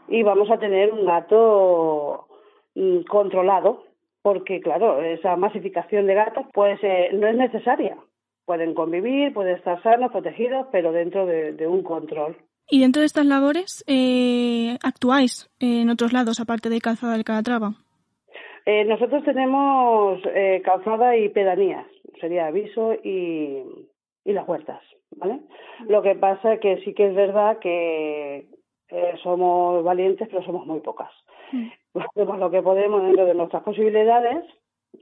y 0.08 0.22
vamos 0.22 0.50
a 0.50 0.58
tener 0.58 0.92
un 0.92 1.06
gato 1.06 2.26
mm, 2.74 3.02
controlado, 3.08 3.84
porque 4.22 4.60
claro, 4.60 5.02
esa 5.02 5.36
masificación 5.36 6.06
de 6.06 6.14
gatos 6.14 6.46
pues 6.52 6.78
eh, 6.82 7.10
no 7.12 7.26
es 7.26 7.36
necesaria. 7.36 7.96
Pueden 8.44 8.74
convivir, 8.74 9.32
pueden 9.32 9.56
estar 9.56 9.82
sanos, 9.82 10.10
protegidos, 10.10 10.66
pero 10.72 10.92
dentro 10.92 11.26
de, 11.26 11.52
de 11.52 11.66
un 11.66 11.82
control. 11.82 12.36
¿Y 12.68 12.80
dentro 12.80 13.00
de 13.00 13.06
estas 13.06 13.26
labores 13.26 13.84
eh, 13.86 14.78
actuáis 14.82 15.50
en 15.60 15.90
otros 15.90 16.12
lados, 16.12 16.40
aparte 16.40 16.68
de 16.68 16.80
Calzada 16.80 17.12
del 17.12 17.24
Calatrava? 17.24 17.74
Eh, 18.64 18.84
nosotros 18.84 19.24
tenemos 19.24 20.20
eh, 20.34 20.62
calzada 20.64 21.16
y 21.16 21.28
pedanías, 21.28 21.84
sería 22.20 22.46
aviso 22.46 22.94
y, 22.94 23.62
y 24.24 24.32
las 24.32 24.46
huertas, 24.46 24.80
¿vale? 25.16 25.40
Lo 25.88 26.00
que 26.02 26.14
pasa 26.14 26.54
es 26.54 26.60
que 26.60 26.76
sí 26.84 26.94
que 26.94 27.08
es 27.08 27.14
verdad 27.14 27.58
que 27.58 28.46
eh, 28.88 29.14
somos 29.22 29.82
valientes, 29.82 30.28
pero 30.30 30.44
somos 30.44 30.64
muy 30.66 30.80
pocas. 30.80 31.10
Hacemos 31.94 32.38
lo 32.38 32.50
que 32.50 32.62
podemos 32.62 33.02
dentro 33.02 33.26
de 33.26 33.34
nuestras 33.34 33.62
posibilidades. 33.62 34.44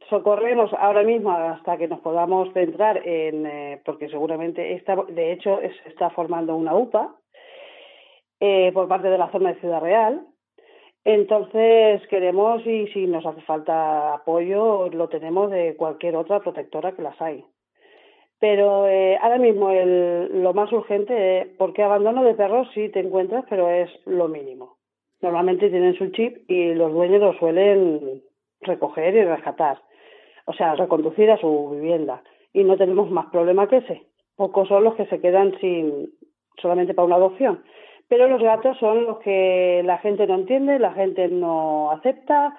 Socorremos 0.09 0.73
ahora 0.75 1.03
mismo 1.03 1.31
hasta 1.31 1.77
que 1.77 1.89
nos 1.89 2.01
podamos 2.01 2.53
centrar 2.53 3.07
en, 3.07 3.47
eh, 3.47 3.83
porque 3.85 4.09
seguramente 4.09 4.75
está, 4.75 4.97
de 4.97 5.33
hecho, 5.33 5.59
se 5.61 5.89
está 5.89 6.11
formando 6.11 6.55
una 6.57 6.75
UPA 6.75 7.15
eh, 8.41 8.71
por 8.73 8.89
parte 8.89 9.09
de 9.09 9.19
la 9.19 9.31
zona 9.31 9.53
de 9.53 9.61
Ciudad 9.61 9.81
Real. 9.81 10.27
Entonces 11.05 12.07
queremos 12.09 12.65
y 12.67 12.87
si 12.89 13.07
nos 13.07 13.25
hace 13.25 13.41
falta 13.43 14.15
apoyo 14.15 14.89
lo 14.91 15.09
tenemos 15.09 15.51
de 15.51 15.75
cualquier 15.77 16.17
otra 16.17 16.41
protectora 16.41 16.93
que 16.93 17.03
las 17.03 17.21
hay. 17.21 17.45
Pero 18.39 18.87
eh, 18.87 19.19
ahora 19.21 19.39
mismo 19.39 19.71
el, 19.71 20.43
lo 20.43 20.55
más 20.55 20.73
urgente 20.73 21.41
es, 21.41 21.47
porque 21.59 21.83
abandono 21.83 22.25
de 22.25 22.35
perros 22.35 22.69
sí 22.75 22.89
te 22.89 23.01
encuentras, 23.01 23.45
pero 23.49 23.69
es 23.71 23.91
lo 24.07 24.29
mínimo. 24.29 24.80
Normalmente 25.23 25.71
tienen 25.71 25.97
su 25.97 26.09
chip 26.11 26.51
y 26.51 26.75
los 26.75 26.93
dueños 26.93 27.21
lo 27.21 27.33
suelen 27.35 28.23
recoger 28.63 29.15
y 29.15 29.25
rescatar, 29.25 29.81
o 30.47 30.53
sea, 30.53 30.75
reconducir 30.75 31.31
a 31.31 31.39
su 31.39 31.71
vivienda. 31.71 32.23
Y 32.53 32.65
no 32.65 32.77
tenemos 32.77 33.11
más 33.11 33.27
problema 33.27 33.69
que 33.69 33.79
ese. 33.79 34.03
Pocos 34.37 34.69
son 34.69 34.85
los 34.85 34.95
que 34.95 35.07
se 35.07 35.21
quedan 35.21 35.59
sin 35.61 36.11
solamente 36.61 36.95
para 36.95 37.07
una 37.07 37.17
adopción. 37.17 37.63
Pero 38.09 38.29
los 38.29 38.43
gatos 38.43 38.77
son 38.79 39.05
los 39.05 39.19
que 39.19 39.83
la 39.85 39.99
gente 39.99 40.27
no 40.27 40.35
entiende, 40.35 40.79
la 40.79 40.93
gente 40.93 41.29
no 41.29 41.91
acepta 41.93 42.57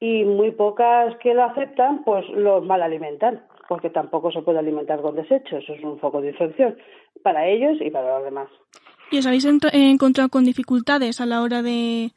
y 0.00 0.24
muy 0.24 0.52
pocas 0.52 1.16
que 1.16 1.34
lo 1.34 1.44
aceptan, 1.44 2.02
pues 2.04 2.26
los 2.30 2.64
mal 2.64 2.82
alimentan 2.82 3.42
porque 3.68 3.90
tampoco 3.90 4.30
se 4.30 4.42
puede 4.42 4.58
alimentar 4.58 5.00
con 5.00 5.16
desechos, 5.16 5.62
eso 5.62 5.72
es 5.74 5.82
un 5.82 5.98
foco 5.98 6.20
de 6.20 6.30
infección 6.30 6.76
para 7.22 7.46
ellos 7.46 7.78
y 7.80 7.90
para 7.90 8.16
los 8.16 8.24
demás. 8.24 8.48
¿Y 9.10 9.18
os 9.18 9.26
habéis 9.26 9.44
encontrado 9.72 10.28
con 10.28 10.44
dificultades 10.44 11.20
a 11.20 11.26
la 11.26 11.42
hora 11.42 11.62
de, 11.62 12.10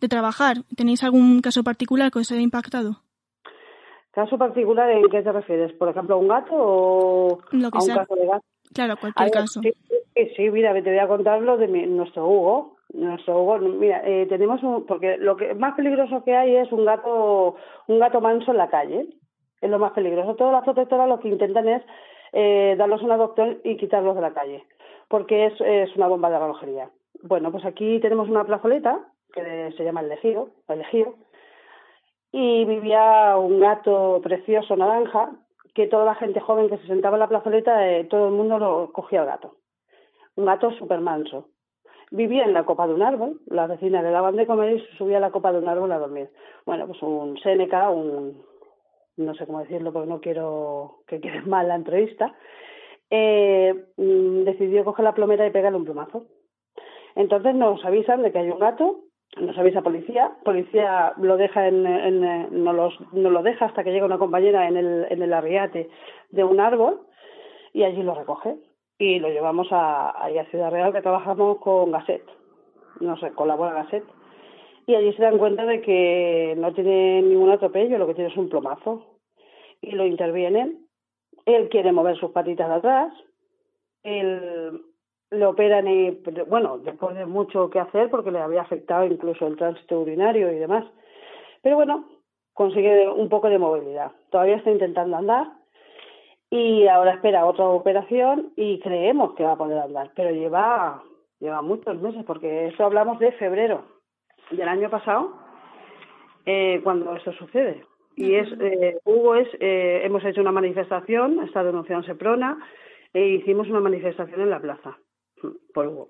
de 0.00 0.08
trabajar? 0.08 0.58
¿Tenéis 0.76 1.02
algún 1.02 1.40
caso 1.40 1.64
particular 1.64 2.10
que 2.10 2.20
os 2.20 2.30
haya 2.32 2.40
impactado? 2.40 3.00
¿Caso 4.12 4.38
particular 4.38 4.90
en 4.90 5.08
qué 5.10 5.22
te 5.22 5.32
refieres? 5.32 5.72
¿Por 5.74 5.88
ejemplo, 5.90 6.14
a 6.14 6.18
un 6.18 6.28
gato 6.28 6.54
o 6.54 7.38
Lo 7.50 7.70
que 7.70 7.78
a 7.78 7.80
un 7.80 7.86
sea. 7.86 7.94
caso 7.96 8.14
de 8.14 8.26
gato? 8.26 8.44
Claro, 8.72 8.96
cualquier 8.96 9.22
A 9.22 9.24
ver, 9.24 9.32
caso. 9.32 9.60
Sí, 10.36 10.50
mira, 10.50 10.72
te 10.72 10.80
voy 10.90 10.98
a 10.98 11.08
contar 11.08 11.42
lo 11.42 11.56
de 11.58 11.68
mi- 11.68 11.86
nuestro 11.86 12.26
Hugo. 12.26 12.76
Nuestro 12.94 13.42
Hugo, 13.42 13.58
mira, 13.58 14.00
eh, 14.06 14.26
tenemos 14.28 14.62
un, 14.62 14.86
porque 14.86 15.18
lo 15.18 15.36
que 15.36 15.54
más 15.54 15.74
peligroso 15.74 16.24
que 16.24 16.34
hay 16.34 16.56
es 16.56 16.72
un 16.72 16.84
gato, 16.86 17.56
un 17.88 17.98
gato 17.98 18.20
manso 18.22 18.52
en 18.52 18.56
la 18.56 18.70
calle. 18.70 19.08
Es 19.60 19.70
lo 19.70 19.78
más 19.78 19.92
peligroso. 19.92 20.34
Todas 20.36 20.52
las 20.54 20.64
protectoras 20.64 21.08
lo 21.08 21.18
que 21.20 21.28
intentan 21.28 21.68
es 21.68 21.82
eh, 22.32 22.74
darlos 22.78 23.02
una 23.02 23.14
adopción 23.14 23.58
y 23.64 23.76
quitarlos 23.76 24.14
de 24.14 24.22
la 24.22 24.32
calle, 24.32 24.64
porque 25.08 25.46
es, 25.46 25.60
es 25.60 25.94
una 25.96 26.08
bomba 26.08 26.30
de 26.30 26.38
relojería. 26.38 26.90
Bueno, 27.22 27.50
pues 27.50 27.64
aquí 27.64 27.98
tenemos 28.00 28.28
una 28.28 28.44
plazoleta 28.44 29.00
que 29.32 29.72
se 29.76 29.84
llama 29.84 30.00
El 30.00 30.12
Ejido, 30.12 30.50
El 30.68 30.82
y 32.32 32.64
vivía 32.64 33.36
un 33.38 33.60
gato 33.60 34.20
precioso 34.22 34.76
naranja 34.76 35.30
que 35.74 35.86
toda 35.86 36.04
la 36.04 36.14
gente 36.14 36.40
joven 36.40 36.68
que 36.68 36.78
se 36.78 36.86
sentaba 36.86 37.16
en 37.16 37.20
la 37.20 37.28
plazoleta, 37.28 37.88
eh, 37.88 38.04
todo 38.04 38.28
el 38.28 38.34
mundo 38.34 38.58
lo 38.58 38.92
cogía 38.92 39.20
al 39.20 39.26
gato. 39.26 39.56
Un 40.34 40.46
gato 40.46 40.70
súper 40.72 41.00
manso. 41.00 41.48
Vivía 42.10 42.44
en 42.44 42.52
la 42.52 42.64
copa 42.64 42.86
de 42.86 42.94
un 42.94 43.02
árbol, 43.02 43.40
las 43.46 43.68
vecinas 43.68 44.02
le 44.02 44.10
daban 44.10 44.36
de 44.36 44.46
comer 44.46 44.76
y 44.76 44.96
subía 44.96 45.18
a 45.18 45.20
la 45.20 45.30
copa 45.30 45.52
de 45.52 45.58
un 45.58 45.68
árbol 45.68 45.92
a 45.92 45.98
dormir. 45.98 46.30
Bueno, 46.64 46.86
pues 46.86 47.02
un 47.02 47.38
Seneca, 47.38 47.90
un, 47.90 48.42
no 49.16 49.34
sé 49.34 49.46
cómo 49.46 49.60
decirlo 49.60 49.92
porque 49.92 50.08
no 50.08 50.20
quiero 50.20 50.98
que 51.06 51.20
quede 51.20 51.40
mal 51.46 51.68
la 51.68 51.74
entrevista, 51.74 52.34
eh, 53.10 53.74
decidió 53.96 54.84
coger 54.84 55.04
la 55.04 55.14
plomera 55.14 55.46
y 55.46 55.50
pegarle 55.50 55.78
un 55.78 55.84
plumazo. 55.84 56.26
Entonces 57.14 57.54
nos 57.54 57.84
avisan 57.84 58.22
de 58.22 58.32
que 58.32 58.38
hay 58.38 58.50
un 58.50 58.58
gato, 58.58 59.00
nos 59.40 59.56
avisa 59.58 59.82
policía, 59.82 60.36
policía 60.44 61.14
lo 61.18 61.36
deja 61.36 61.68
en, 61.68 62.64
no, 62.64 62.72
los, 62.72 62.94
lo 63.12 63.42
deja 63.42 63.66
hasta 63.66 63.84
que 63.84 63.92
llega 63.92 64.06
una 64.06 64.18
compañera 64.18 64.68
en 64.68 64.76
el, 64.76 65.06
en 65.10 65.22
el 65.22 65.32
arriate 65.32 65.88
de 66.30 66.44
un 66.44 66.60
árbol 66.60 67.00
y 67.72 67.84
allí 67.84 68.02
lo 68.02 68.14
recoge 68.14 68.56
y 68.98 69.18
lo 69.18 69.28
llevamos 69.28 69.68
a, 69.70 70.10
a 70.10 70.44
Ciudad 70.50 70.70
Real 70.70 70.92
que 70.92 71.02
trabajamos 71.02 71.58
con 71.58 71.90
Gasset, 71.90 72.22
no 73.00 73.16
sé, 73.18 73.32
colabora 73.32 73.72
Gasset 73.72 74.04
y 74.86 74.94
allí 74.94 75.12
se 75.14 75.22
dan 75.22 75.38
cuenta 75.38 75.66
de 75.66 75.80
que 75.80 76.54
no 76.56 76.72
tiene 76.72 77.20
ningún 77.22 77.50
atropello, 77.50 77.98
lo 77.98 78.06
que 78.06 78.14
tiene 78.14 78.30
es 78.30 78.36
un 78.36 78.48
plomazo 78.48 79.18
y 79.82 79.90
lo 79.92 80.06
intervienen. 80.06 80.85
Él 81.46 81.68
quiere 81.70 81.92
mover 81.92 82.16
sus 82.18 82.32
patitas 82.32 82.68
de 82.68 82.74
atrás, 82.74 83.12
él 84.02 84.82
le 85.30 85.46
operan 85.46 85.86
bueno, 86.48 86.78
después 86.78 87.16
de 87.16 87.26
mucho 87.26 87.70
que 87.70 87.80
hacer 87.80 88.10
porque 88.10 88.30
le 88.30 88.38
había 88.38 88.62
afectado 88.62 89.04
incluso 89.04 89.46
el 89.46 89.56
tránsito 89.56 90.00
urinario 90.00 90.52
y 90.52 90.56
demás. 90.56 90.84
Pero 91.62 91.76
bueno, 91.76 92.08
consigue 92.54 93.08
un 93.08 93.28
poco 93.28 93.48
de 93.48 93.58
movilidad. 93.58 94.12
Todavía 94.30 94.56
está 94.56 94.70
intentando 94.70 95.16
andar 95.16 95.48
y 96.50 96.86
ahora 96.86 97.14
espera 97.14 97.46
otra 97.46 97.66
operación 97.66 98.52
y 98.56 98.78
creemos 98.80 99.34
que 99.34 99.42
va 99.44 99.52
a 99.52 99.58
poder 99.58 99.78
andar, 99.78 100.12
pero 100.14 100.30
lleva, 100.30 101.02
lleva 101.40 101.62
muchos 101.62 102.00
meses 102.00 102.24
porque 102.24 102.68
eso 102.68 102.84
hablamos 102.84 103.18
de 103.18 103.32
febrero 103.32 103.84
del 104.50 104.68
año 104.68 104.88
pasado 104.88 105.32
eh, 106.44 106.80
cuando 106.84 107.16
eso 107.16 107.32
sucede. 107.32 107.84
Y 108.16 108.34
es, 108.34 108.48
eh, 108.60 108.98
Hugo 109.04 109.36
es, 109.36 109.48
eh, 109.60 110.00
hemos 110.04 110.24
hecho 110.24 110.40
una 110.40 110.50
manifestación, 110.50 111.40
está 111.44 111.62
denunciado 111.62 112.00
en 112.00 112.06
Seprona, 112.06 112.58
e 113.12 113.28
hicimos 113.28 113.68
una 113.68 113.80
manifestación 113.80 114.40
en 114.40 114.50
la 114.50 114.60
plaza 114.60 114.98
por 115.74 115.86
Hugo. 115.86 116.08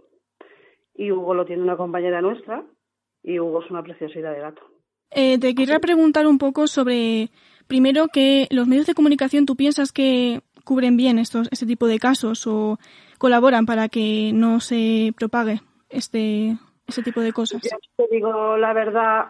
Y 0.94 1.10
Hugo 1.10 1.34
lo 1.34 1.44
tiene 1.44 1.62
una 1.62 1.76
compañera 1.76 2.22
nuestra, 2.22 2.64
y 3.22 3.40
Hugo 3.40 3.62
es 3.62 3.70
una 3.70 3.82
preciosidad 3.82 4.32
de 4.32 4.40
gato. 4.40 4.62
Eh, 5.10 5.38
te 5.38 5.54
quería 5.54 5.80
preguntar 5.80 6.26
un 6.26 6.38
poco 6.38 6.68
sobre, 6.68 7.30
primero, 7.66 8.06
que 8.12 8.46
los 8.50 8.68
medios 8.68 8.86
de 8.86 8.94
comunicación 8.94 9.44
tú 9.44 9.56
piensas 9.56 9.92
que 9.92 10.40
cubren 10.64 10.96
bien 10.96 11.18
estos, 11.18 11.48
este 11.50 11.66
tipo 11.66 11.86
de 11.86 11.98
casos 11.98 12.46
o 12.46 12.78
colaboran 13.18 13.66
para 13.66 13.88
que 13.88 14.32
no 14.32 14.60
se 14.60 15.12
propague 15.16 15.60
este, 15.88 16.56
este 16.86 17.02
tipo 17.02 17.20
de 17.20 17.32
cosas. 17.32 17.62
Yo 17.62 17.78
te 17.96 18.14
digo 18.14 18.56
la 18.56 18.72
verdad, 18.72 19.26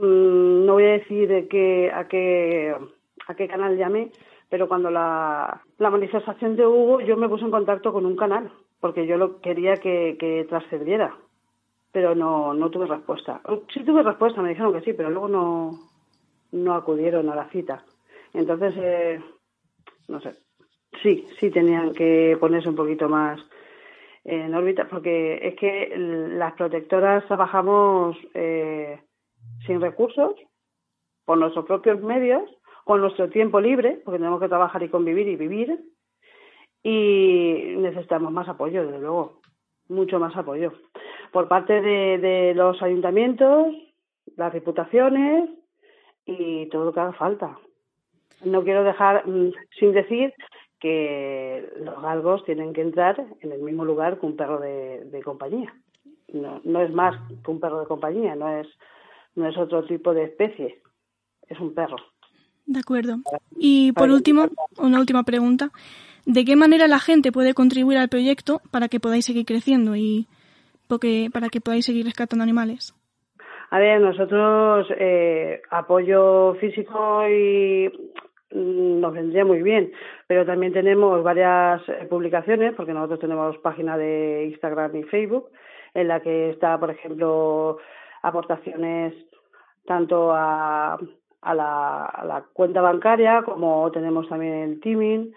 mmm, 0.00 0.64
no 0.66 0.74
voy 0.74 0.84
a 0.84 0.92
decir 0.92 1.28
de 1.28 1.90
a, 1.92 2.08
qué, 2.08 2.74
a 3.26 3.34
qué 3.34 3.48
canal 3.48 3.76
llamé, 3.76 4.10
pero 4.48 4.68
cuando 4.68 4.90
la, 4.90 5.62
manifestación 5.78 6.56
de 6.56 6.66
Hugo 6.66 7.00
yo 7.00 7.16
me 7.16 7.28
puse 7.28 7.44
en 7.44 7.50
contacto 7.50 7.92
con 7.92 8.06
un 8.06 8.16
canal, 8.16 8.50
porque 8.80 9.06
yo 9.06 9.16
lo 9.16 9.40
quería 9.40 9.76
que, 9.76 10.16
que 10.18 10.46
trascendiera, 10.48 11.14
pero 11.92 12.14
no, 12.14 12.54
no 12.54 12.70
tuve 12.70 12.86
respuesta. 12.86 13.40
Sí 13.72 13.84
tuve 13.84 14.02
respuesta, 14.02 14.42
me 14.42 14.50
dijeron 14.50 14.72
que 14.72 14.80
sí, 14.80 14.92
pero 14.92 15.10
luego 15.10 15.28
no, 15.28 15.78
no 16.52 16.74
acudieron 16.74 17.28
a 17.28 17.36
la 17.36 17.48
cita. 17.50 17.84
Entonces, 18.32 18.74
eh, 18.76 19.20
no 20.08 20.20
sé. 20.20 20.34
Sí, 21.02 21.26
sí 21.38 21.50
tenían 21.50 21.92
que 21.94 22.36
ponerse 22.40 22.68
un 22.68 22.76
poquito 22.76 23.08
más 23.08 23.40
en 24.24 24.54
órbita, 24.54 24.86
porque 24.88 25.38
es 25.42 25.54
que 25.54 25.94
las 25.96 26.52
protectoras 26.54 27.24
trabajamos 27.26 28.16
eh, 28.34 29.00
sin 29.66 29.80
recursos, 29.80 30.34
por 31.24 31.38
nuestros 31.38 31.66
propios 31.66 32.00
medios, 32.00 32.42
con 32.84 33.00
nuestro 33.00 33.28
tiempo 33.28 33.60
libre, 33.60 34.00
porque 34.04 34.18
tenemos 34.18 34.40
que 34.40 34.48
trabajar 34.48 34.82
y 34.82 34.88
convivir 34.88 35.28
y 35.28 35.36
vivir, 35.36 35.80
y 36.82 37.74
necesitamos 37.76 38.32
más 38.32 38.48
apoyo, 38.48 38.84
desde 38.84 38.98
luego, 38.98 39.40
mucho 39.88 40.18
más 40.18 40.36
apoyo, 40.36 40.72
por 41.32 41.48
parte 41.48 41.80
de, 41.80 42.18
de 42.18 42.54
los 42.54 42.82
ayuntamientos, 42.82 43.74
las 44.36 44.52
diputaciones 44.52 45.50
y 46.24 46.66
todo 46.66 46.86
lo 46.86 46.92
que 46.92 47.00
haga 47.00 47.12
falta. 47.12 47.58
No 48.44 48.64
quiero 48.64 48.84
dejar 48.84 49.26
mm, 49.26 49.52
sin 49.78 49.92
decir 49.92 50.32
que 50.80 51.68
los 51.76 52.00
galgos 52.00 52.44
tienen 52.44 52.72
que 52.72 52.80
entrar 52.80 53.22
en 53.40 53.52
el 53.52 53.60
mismo 53.60 53.84
lugar 53.84 54.18
que 54.18 54.26
un 54.26 54.36
perro 54.36 54.58
de, 54.58 55.20
compañía. 55.22 55.74
No, 56.32 56.60
no, 56.64 56.80
es 56.80 56.90
más 56.92 57.14
que 57.44 57.50
un 57.50 57.60
perro 57.60 57.80
de 57.80 57.86
compañía, 57.86 58.34
no 58.34 58.48
es, 58.48 58.66
no 59.34 59.48
es 59.48 59.56
otro 59.56 59.84
tipo 59.84 60.12
de 60.14 60.24
especie, 60.24 60.80
es 61.48 61.58
un 61.60 61.74
perro. 61.74 61.96
De 62.66 62.80
acuerdo. 62.80 63.16
Y 63.56 63.92
por 63.92 64.10
último, 64.10 64.48
una 64.78 65.00
última 65.00 65.24
pregunta. 65.24 65.70
¿De 66.26 66.44
qué 66.44 66.54
manera 66.54 66.86
la 66.86 67.00
gente 67.00 67.32
puede 67.32 67.54
contribuir 67.54 67.98
al 67.98 68.08
proyecto 68.08 68.60
para 68.70 68.88
que 68.88 69.00
podáis 69.00 69.24
seguir 69.24 69.46
creciendo 69.46 69.96
y 69.96 70.26
porque, 70.86 71.30
para 71.32 71.48
que 71.48 71.60
podáis 71.60 71.86
seguir 71.86 72.04
rescatando 72.04 72.42
animales? 72.42 72.94
A 73.70 73.78
ver, 73.78 74.00
nosotros 74.00 74.86
eh, 74.98 75.62
apoyo 75.70 76.54
físico 76.60 77.26
y 77.28 77.88
Mm, 78.52 79.00
nos 79.00 79.12
vendría 79.12 79.44
muy 79.44 79.62
bien. 79.62 79.92
Pero 80.26 80.44
también 80.44 80.72
tenemos 80.72 81.22
varias 81.22 81.82
eh, 81.88 82.06
publicaciones, 82.08 82.74
porque 82.74 82.92
nosotros 82.92 83.20
tenemos 83.20 83.56
página 83.58 83.96
de 83.96 84.46
Instagram 84.50 84.96
y 84.96 85.02
Facebook, 85.04 85.50
en 85.94 86.08
la 86.08 86.20
que 86.20 86.50
está, 86.50 86.78
por 86.78 86.90
ejemplo, 86.90 87.78
aportaciones 88.22 89.14
tanto 89.86 90.32
a, 90.32 90.98
a, 91.42 91.54
la, 91.54 92.04
a 92.06 92.24
la 92.24 92.44
cuenta 92.52 92.80
bancaria 92.80 93.42
como 93.42 93.90
tenemos 93.90 94.28
también 94.28 94.54
el 94.54 94.80
teaming 94.80 95.32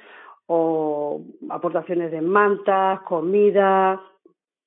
o 0.48 1.22
aportaciones 1.50 2.12
de 2.12 2.22
mantas, 2.22 3.02
comida. 3.02 4.02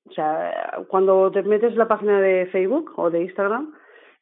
O 0.08 0.12
sea, 0.12 0.84
cuando 0.88 1.30
te 1.30 1.42
metes 1.42 1.72
en 1.72 1.78
la 1.78 1.88
página 1.88 2.20
de 2.20 2.46
Facebook 2.46 2.92
o 2.96 3.10
de 3.10 3.22
Instagram, 3.22 3.74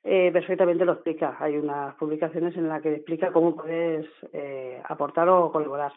eh, 0.02 0.30
perfectamente 0.32 0.84
lo 0.84 0.92
explica. 0.92 1.36
Hay 1.38 1.56
unas 1.56 1.94
publicaciones 1.94 2.56
en 2.56 2.68
las 2.68 2.82
que 2.82 2.94
explica 2.94 3.32
cómo 3.32 3.56
puedes 3.56 4.06
eh, 4.32 4.80
aportar 4.84 5.28
o 5.28 5.50
colaborar. 5.52 5.92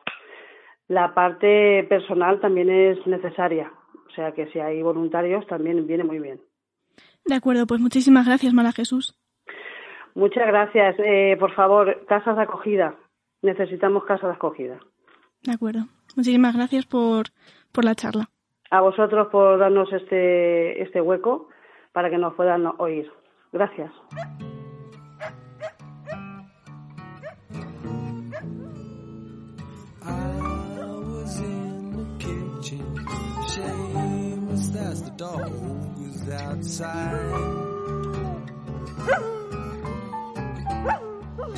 La 0.88 1.14
parte 1.14 1.86
personal 1.90 2.40
también 2.40 2.70
es 2.70 3.06
necesaria, 3.06 3.70
o 4.08 4.10
sea 4.12 4.32
que 4.32 4.48
si 4.48 4.60
hay 4.60 4.82
voluntarios 4.82 5.46
también 5.48 5.86
viene 5.86 6.06
muy 6.06 6.20
bien. 6.20 6.40
De 7.28 7.36
acuerdo, 7.36 7.68
pues 7.68 7.82
muchísimas 7.82 8.26
gracias, 8.26 8.54
Mara 8.54 8.72
Jesús. 8.72 9.16
Muchas 10.16 10.48
gracias. 10.48 10.96
Eh, 11.00 11.36
por 11.40 11.54
favor, 11.54 12.06
casas 12.08 12.38
de 12.38 12.44
acogida. 12.44 12.96
Necesitamos 13.42 14.06
casas 14.06 14.30
de 14.30 14.36
acogida. 14.36 14.80
De 15.44 15.54
acuerdo. 15.54 15.82
Muchísimas 16.16 16.56
gracias 16.56 16.86
por, 16.86 17.28
por 17.72 17.86
la 17.86 17.96
charla. 17.96 18.30
A 18.72 18.82
vosotros 18.82 19.28
por 19.28 19.60
darnos 19.60 19.92
este, 19.94 20.82
este 20.82 21.02
hueco 21.02 21.50
para 21.94 22.10
que 22.10 22.18
nos 22.18 22.34
puedan 22.34 22.66
oír. 22.80 23.12
Gracias. 23.52 23.92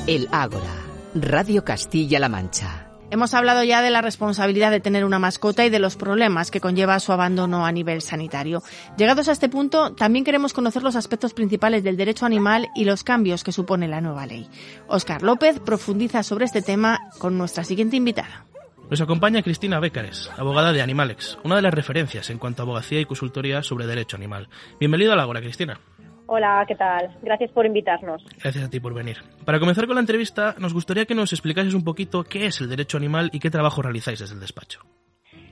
El 0.06 0.28
Ágora, 0.30 0.62
Radio 1.14 1.64
Castilla-La 1.64 2.28
Mancha. 2.28 2.90
Hemos 3.10 3.34
hablado 3.34 3.64
ya 3.64 3.82
de 3.82 3.90
la 3.90 4.02
responsabilidad 4.02 4.70
de 4.70 4.78
tener 4.78 5.04
una 5.04 5.18
mascota 5.18 5.64
y 5.66 5.70
de 5.70 5.80
los 5.80 5.96
problemas 5.96 6.52
que 6.52 6.60
conlleva 6.60 7.00
su 7.00 7.10
abandono 7.10 7.66
a 7.66 7.72
nivel 7.72 8.02
sanitario. 8.02 8.62
Llegados 8.96 9.28
a 9.28 9.32
este 9.32 9.48
punto, 9.48 9.92
también 9.94 10.24
queremos 10.24 10.52
conocer 10.52 10.84
los 10.84 10.94
aspectos 10.94 11.34
principales 11.34 11.82
del 11.82 11.96
derecho 11.96 12.26
animal 12.26 12.68
y 12.76 12.84
los 12.84 13.02
cambios 13.02 13.42
que 13.42 13.50
supone 13.50 13.88
la 13.88 14.00
nueva 14.00 14.26
ley. 14.26 14.48
Óscar 14.86 15.22
López 15.22 15.58
profundiza 15.58 16.22
sobre 16.22 16.44
este 16.44 16.62
tema 16.62 17.00
con 17.18 17.36
nuestra 17.36 17.64
siguiente 17.64 17.96
invitada. 17.96 18.46
Nos 18.90 19.00
acompaña 19.00 19.42
Cristina 19.42 19.78
Bécares, 19.78 20.28
abogada 20.36 20.72
de 20.72 20.82
Animalex, 20.82 21.38
una 21.44 21.54
de 21.54 21.62
las 21.62 21.72
referencias 21.72 22.28
en 22.28 22.38
cuanto 22.38 22.62
a 22.62 22.64
abogacía 22.64 23.00
y 23.00 23.04
consultoría 23.04 23.62
sobre 23.62 23.86
derecho 23.86 24.16
animal. 24.16 24.48
Bienvenido 24.80 25.12
a 25.12 25.16
la 25.16 25.22
Ágora, 25.22 25.40
Cristina. 25.40 25.78
Hola, 26.26 26.64
¿qué 26.66 26.74
tal? 26.74 27.16
Gracias 27.22 27.52
por 27.52 27.66
invitarnos. 27.66 28.24
Gracias 28.42 28.64
a 28.64 28.68
ti 28.68 28.80
por 28.80 28.92
venir. 28.92 29.18
Para 29.44 29.60
comenzar 29.60 29.86
con 29.86 29.94
la 29.94 30.00
entrevista, 30.00 30.56
nos 30.58 30.74
gustaría 30.74 31.06
que 31.06 31.14
nos 31.14 31.32
explicases 31.32 31.74
un 31.74 31.84
poquito 31.84 32.24
qué 32.24 32.46
es 32.46 32.60
el 32.60 32.68
derecho 32.68 32.96
animal 32.96 33.30
y 33.32 33.38
qué 33.38 33.48
trabajo 33.48 33.80
realizáis 33.80 34.18
desde 34.18 34.34
el 34.34 34.40
despacho. 34.40 34.80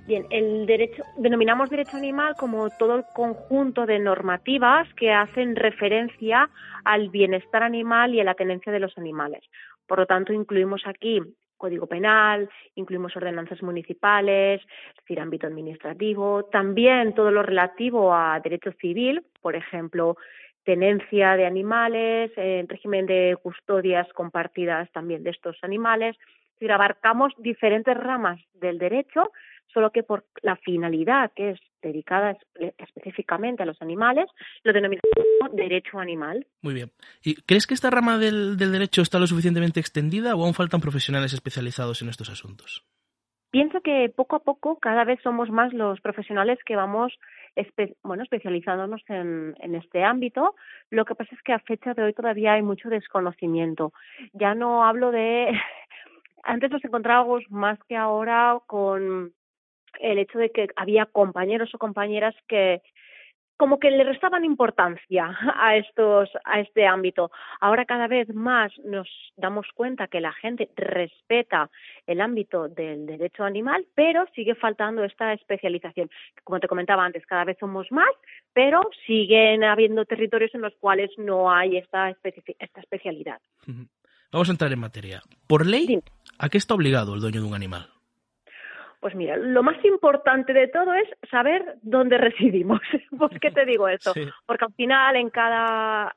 Bien, 0.09 0.27
el 0.31 0.67
derecho, 0.67 1.05
denominamos 1.17 1.71
derecho 1.71 1.97
animal 1.97 2.35
como 2.41 2.69
todo 2.71 2.97
el 2.97 3.05
conjunto 3.15 3.87
de 3.87 4.01
normativas 4.01 4.93
que 4.95 5.13
hacen 5.13 5.55
referencia 5.55 6.51
al 6.83 7.09
bienestar 7.11 7.63
animal 7.63 8.17
y 8.17 8.21
a 8.21 8.25
la 8.25 8.35
tenencia 8.35 8.73
de 8.73 8.81
los 8.81 8.99
animales. 8.99 9.45
Por 9.87 10.01
lo 10.01 10.07
tanto, 10.07 10.33
incluimos 10.33 10.83
aquí 10.87 11.21
Código 11.59 11.87
Penal, 11.87 12.49
incluimos 12.77 13.15
ordenanzas 13.17 13.63
municipales, 13.63 14.63
es 14.63 14.97
decir, 14.97 15.21
ámbito 15.21 15.47
administrativo, 15.47 16.45
también 16.45 17.15
todo 17.15 17.31
lo 17.31 17.43
relativo 17.43 18.15
a 18.15 18.41
derecho 18.41 18.73
civil, 18.81 19.23
por 19.43 19.57
ejemplo, 19.57 20.17
tenencia 20.65 21.37
de 21.37 21.47
animales, 21.47 22.31
en 22.37 22.69
régimen 22.69 23.07
de 23.07 23.37
custodias 23.43 24.07
compartidas 24.13 24.91
también 24.93 25.23
de 25.23 25.31
estos 25.31 25.57
animales. 25.63 26.17
Es 26.19 26.55
decir, 26.55 26.73
abarcamos 26.73 27.33
diferentes 27.39 27.97
ramas 27.97 28.41
del 28.55 28.79
derecho, 28.79 29.31
solo 29.73 29.91
que 29.91 30.03
por 30.03 30.25
la 30.43 30.57
finalidad 30.57 31.33
que 31.35 31.51
es 31.51 31.61
dedicada 31.83 32.37
específicamente 32.79 33.63
a 33.63 33.67
los 33.67 33.81
animales, 33.81 34.27
lo 34.65 34.73
denominamos 34.73 35.03
derecho 35.53 35.99
animal. 35.99 36.47
Muy 36.63 36.75
bien. 36.75 36.91
¿Y 37.23 37.37
crees 37.43 37.67
que 37.67 37.75
esta 37.75 37.91
rama 37.91 38.19
del, 38.19 38.57
del 38.57 38.73
derecho 38.73 39.03
está 39.03 39.19
lo 39.19 39.27
suficientemente 39.27 39.81
extendida 39.81 40.35
o 40.35 40.45
aún 40.45 40.55
faltan 40.55 40.81
profesionales 40.81 41.33
especializados 41.33 42.03
en 42.03 42.09
estos 42.09 42.31
asuntos? 42.31 42.85
Pienso 43.51 43.81
que 43.81 44.13
poco 44.15 44.37
a 44.37 44.41
poco 44.41 44.79
cada 44.79 45.05
vez 45.05 45.21
somos 45.23 45.49
más 45.51 45.73
los 45.73 46.01
profesionales 46.01 46.59
que 46.67 46.77
vamos 46.77 47.13
bueno, 48.03 48.23
especializándonos 48.23 49.03
en, 49.09 49.55
en, 49.59 49.75
este 49.75 50.05
ámbito. 50.05 50.55
Lo 50.91 51.05
que 51.05 51.15
pasa 51.15 51.35
es 51.35 51.43
que 51.43 51.53
a 51.53 51.59
fecha 51.59 51.95
de 51.95 52.03
hoy 52.03 52.13
todavía 52.13 52.53
hay 52.53 52.63
mucho 52.63 52.89
desconocimiento. 52.89 53.93
Ya 54.33 54.55
no 54.55 54.85
hablo 54.85 55.11
de... 55.11 55.53
Antes 56.45 56.71
nos 56.71 56.85
encontrábamos 56.85 57.43
más 57.51 57.79
que 57.89 57.97
ahora 57.97 58.59
con 58.67 59.33
el 60.01 60.19
hecho 60.19 60.39
de 60.39 60.51
que 60.51 60.69
había 60.77 61.07
compañeros 61.07 61.75
o 61.75 61.79
compañeras 61.79 62.35
que 62.47 62.83
como 63.59 63.81
que 63.81 63.91
le 63.91 64.05
restaban 64.05 64.45
importancia 64.45 65.37
a 65.61 65.77
estos 65.77 66.31
a 66.45 66.61
este 66.61 66.87
ámbito. 66.87 67.31
Ahora 67.61 67.85
cada 67.85 68.07
vez 68.07 68.33
más 68.33 68.73
nos 68.85 69.09
damos 69.37 69.67
cuenta 69.75 70.07
que 70.07 70.21
la 70.21 70.33
gente 70.33 70.71
respeta 70.77 71.69
el 72.07 72.21
ámbito 72.21 72.69
del 72.69 73.05
derecho 73.05 73.45
animal, 73.45 73.85
pero 73.95 74.25
sigue 74.35 74.55
faltando 74.55 75.05
esta 75.05 75.33
especialización. 75.35 76.09
Como 76.45 76.61
te 76.61 76.69
comentaba 76.69 77.05
antes, 77.05 77.27
cada 77.27 77.45
vez 77.45 77.59
somos 77.59 77.91
más, 77.91 78.11
pero 78.55 78.89
siguen 79.07 79.65
habiendo 79.65 80.05
territorios 80.05 80.55
en 80.55 80.63
los 80.63 80.75
cuales 80.77 81.11
no 81.19 81.51
hay 81.51 81.77
esta 81.77 82.11
esta 82.11 82.81
especialidad. 82.81 83.41
Vamos 84.31 84.49
a 84.49 84.53
entrar 84.53 84.73
en 84.73 84.79
materia. 84.79 85.21
Por 85.47 85.67
ley, 85.67 86.01
¿a 86.39 86.49
qué 86.49 86.59
está 86.59 86.75
obligado 86.75 87.15
el 87.15 87.21
dueño 87.21 87.41
de 87.41 87.47
un 87.49 87.55
animal? 87.55 87.89
Pues 89.01 89.15
mira, 89.15 89.37
lo 89.37 89.63
más 89.63 89.83
importante 89.85 90.53
de 90.53 90.69
todo 90.69 90.93
es 90.95 91.09
saber 91.31 91.77
dónde 91.83 92.19
residimos. 92.19 92.81
¿Por 93.17 93.39
qué 93.41 93.51
te 93.51 93.65
digo 93.65 93.89
eso? 93.89 94.13
Porque 94.47 94.65
al 94.65 94.75
final 94.75 95.17
en 95.17 95.31
cada 95.31 96.15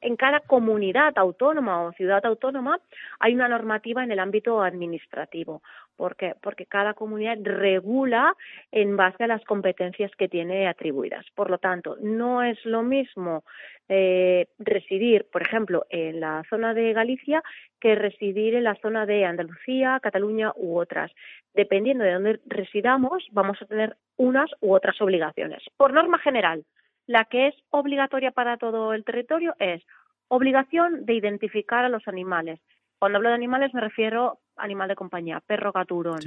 en 0.00 0.16
cada 0.16 0.40
comunidad 0.40 1.12
autónoma 1.16 1.82
o 1.82 1.92
ciudad 1.92 2.24
autónoma 2.26 2.80
hay 3.20 3.34
una 3.34 3.48
normativa 3.48 4.02
en 4.02 4.10
el 4.10 4.18
ámbito 4.18 4.62
administrativo, 4.62 5.62
porque 5.96 6.34
porque 6.42 6.66
cada 6.66 6.94
comunidad 6.94 7.38
regula 7.42 8.34
en 8.72 8.96
base 8.96 9.24
a 9.24 9.28
las 9.28 9.44
competencias 9.44 10.10
que 10.16 10.28
tiene 10.28 10.66
atribuidas. 10.68 11.24
Por 11.34 11.50
lo 11.50 11.58
tanto, 11.58 11.96
no 12.00 12.42
es 12.42 12.58
lo 12.64 12.82
mismo 12.82 13.44
eh, 13.88 14.46
residir, 14.58 15.26
por 15.32 15.42
ejemplo, 15.42 15.86
en 15.90 16.20
la 16.20 16.42
zona 16.48 16.74
de 16.74 16.92
Galicia 16.92 17.42
que 17.80 17.94
residir 17.94 18.54
en 18.54 18.64
la 18.64 18.76
zona 18.76 19.06
de 19.06 19.24
Andalucía, 19.24 19.98
Cataluña 20.02 20.52
u 20.54 20.78
otras. 20.78 21.10
Dependiendo 21.54 22.04
de 22.04 22.12
dónde 22.12 22.40
residamos, 22.46 23.26
vamos 23.32 23.60
a 23.60 23.66
tener 23.66 23.96
unas 24.16 24.50
u 24.60 24.74
otras 24.74 25.00
obligaciones. 25.00 25.62
Por 25.76 25.92
norma 25.92 26.18
general, 26.18 26.64
la 27.06 27.24
que 27.24 27.48
es 27.48 27.54
obligatoria 27.70 28.30
para 28.30 28.56
todo 28.56 28.92
el 28.94 29.04
territorio 29.04 29.54
es 29.58 29.82
obligación 30.28 31.04
de 31.06 31.14
identificar 31.14 31.84
a 31.84 31.88
los 31.88 32.06
animales. 32.06 32.60
Cuando 32.98 33.16
hablo 33.16 33.30
de 33.30 33.34
animales 33.34 33.74
me 33.74 33.80
refiero 33.80 34.38
animal 34.56 34.88
de 34.88 34.94
compañía, 34.94 35.40
perro 35.40 35.72
gaturón. 35.72 36.20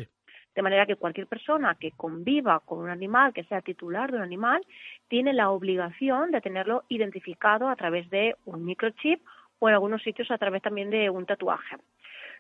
De 0.55 0.61
manera 0.61 0.85
que 0.85 0.97
cualquier 0.97 1.27
persona 1.27 1.75
que 1.79 1.91
conviva 1.91 2.59
con 2.59 2.79
un 2.79 2.89
animal, 2.89 3.33
que 3.33 3.43
sea 3.45 3.61
titular 3.61 4.11
de 4.11 4.17
un 4.17 4.23
animal, 4.23 4.61
tiene 5.07 5.33
la 5.33 5.49
obligación 5.49 6.31
de 6.31 6.41
tenerlo 6.41 6.83
identificado 6.89 7.69
a 7.69 7.75
través 7.75 8.09
de 8.09 8.35
un 8.45 8.65
microchip 8.65 9.21
o 9.59 9.69
en 9.69 9.75
algunos 9.75 10.03
sitios 10.03 10.29
a 10.31 10.37
través 10.37 10.61
también 10.61 10.89
de 10.89 11.09
un 11.09 11.25
tatuaje. 11.25 11.77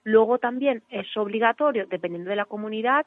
Luego 0.03 0.37
también 0.37 0.83
es 0.89 1.15
obligatorio, 1.15 1.85
dependiendo 1.85 2.29
de 2.29 2.35
la 2.35 2.45
comunidad, 2.45 3.05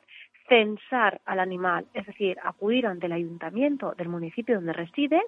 censar 0.49 1.21
al 1.25 1.41
animal, 1.41 1.87
es 1.93 2.07
decir, 2.07 2.39
acudir 2.43 2.87
ante 2.87 3.07
el 3.07 3.13
ayuntamiento 3.13 3.95
del 3.97 4.09
municipio 4.09 4.55
donde 4.55 4.73
reside 4.73 5.21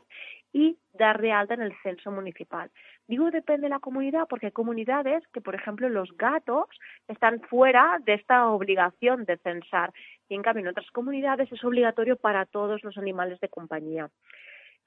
y 0.53 0.77
dar 0.95 1.21
de 1.21 1.33
alta 1.33 1.55
en 1.55 1.63
el 1.63 1.75
censo 1.83 2.11
municipal. 2.11 2.71
Digo 3.07 3.31
depende 3.31 3.67
de 3.67 3.71
la 3.71 3.81
comunidad 3.81 4.27
porque 4.29 4.47
hay 4.47 4.53
comunidades 4.53 5.27
que, 5.33 5.41
por 5.41 5.55
ejemplo, 5.55 5.89
los 5.89 6.17
gatos 6.17 6.69
están 7.07 7.41
fuera 7.41 7.99
de 8.05 8.15
esta 8.15 8.49
obligación 8.49 9.25
de 9.25 9.37
censar 9.39 9.93
y 10.29 10.35
en 10.35 10.43
cambio 10.43 10.63
en 10.63 10.69
otras 10.69 10.91
comunidades 10.91 11.51
es 11.53 11.63
obligatorio 11.65 12.17
para 12.17 12.47
todos 12.47 12.83
los 12.85 12.97
animales 12.97 13.41
de 13.41 13.49
compañía. 13.49 14.09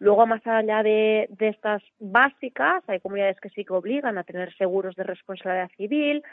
Luego, 0.01 0.25
más 0.25 0.45
allá 0.47 0.81
de, 0.81 1.29
estas 1.37 1.83
básicas, 1.99 2.83
hay 2.87 2.99
comunidades 2.99 3.39
que 3.39 3.49
sí 3.49 3.63
que 3.63 3.73
obligan 3.73 4.17
a 4.17 4.23
tener 4.23 4.51
seguros 4.55 4.95
de 4.95 5.03
responsabilidad 5.03 5.69
civil, 5.77 6.23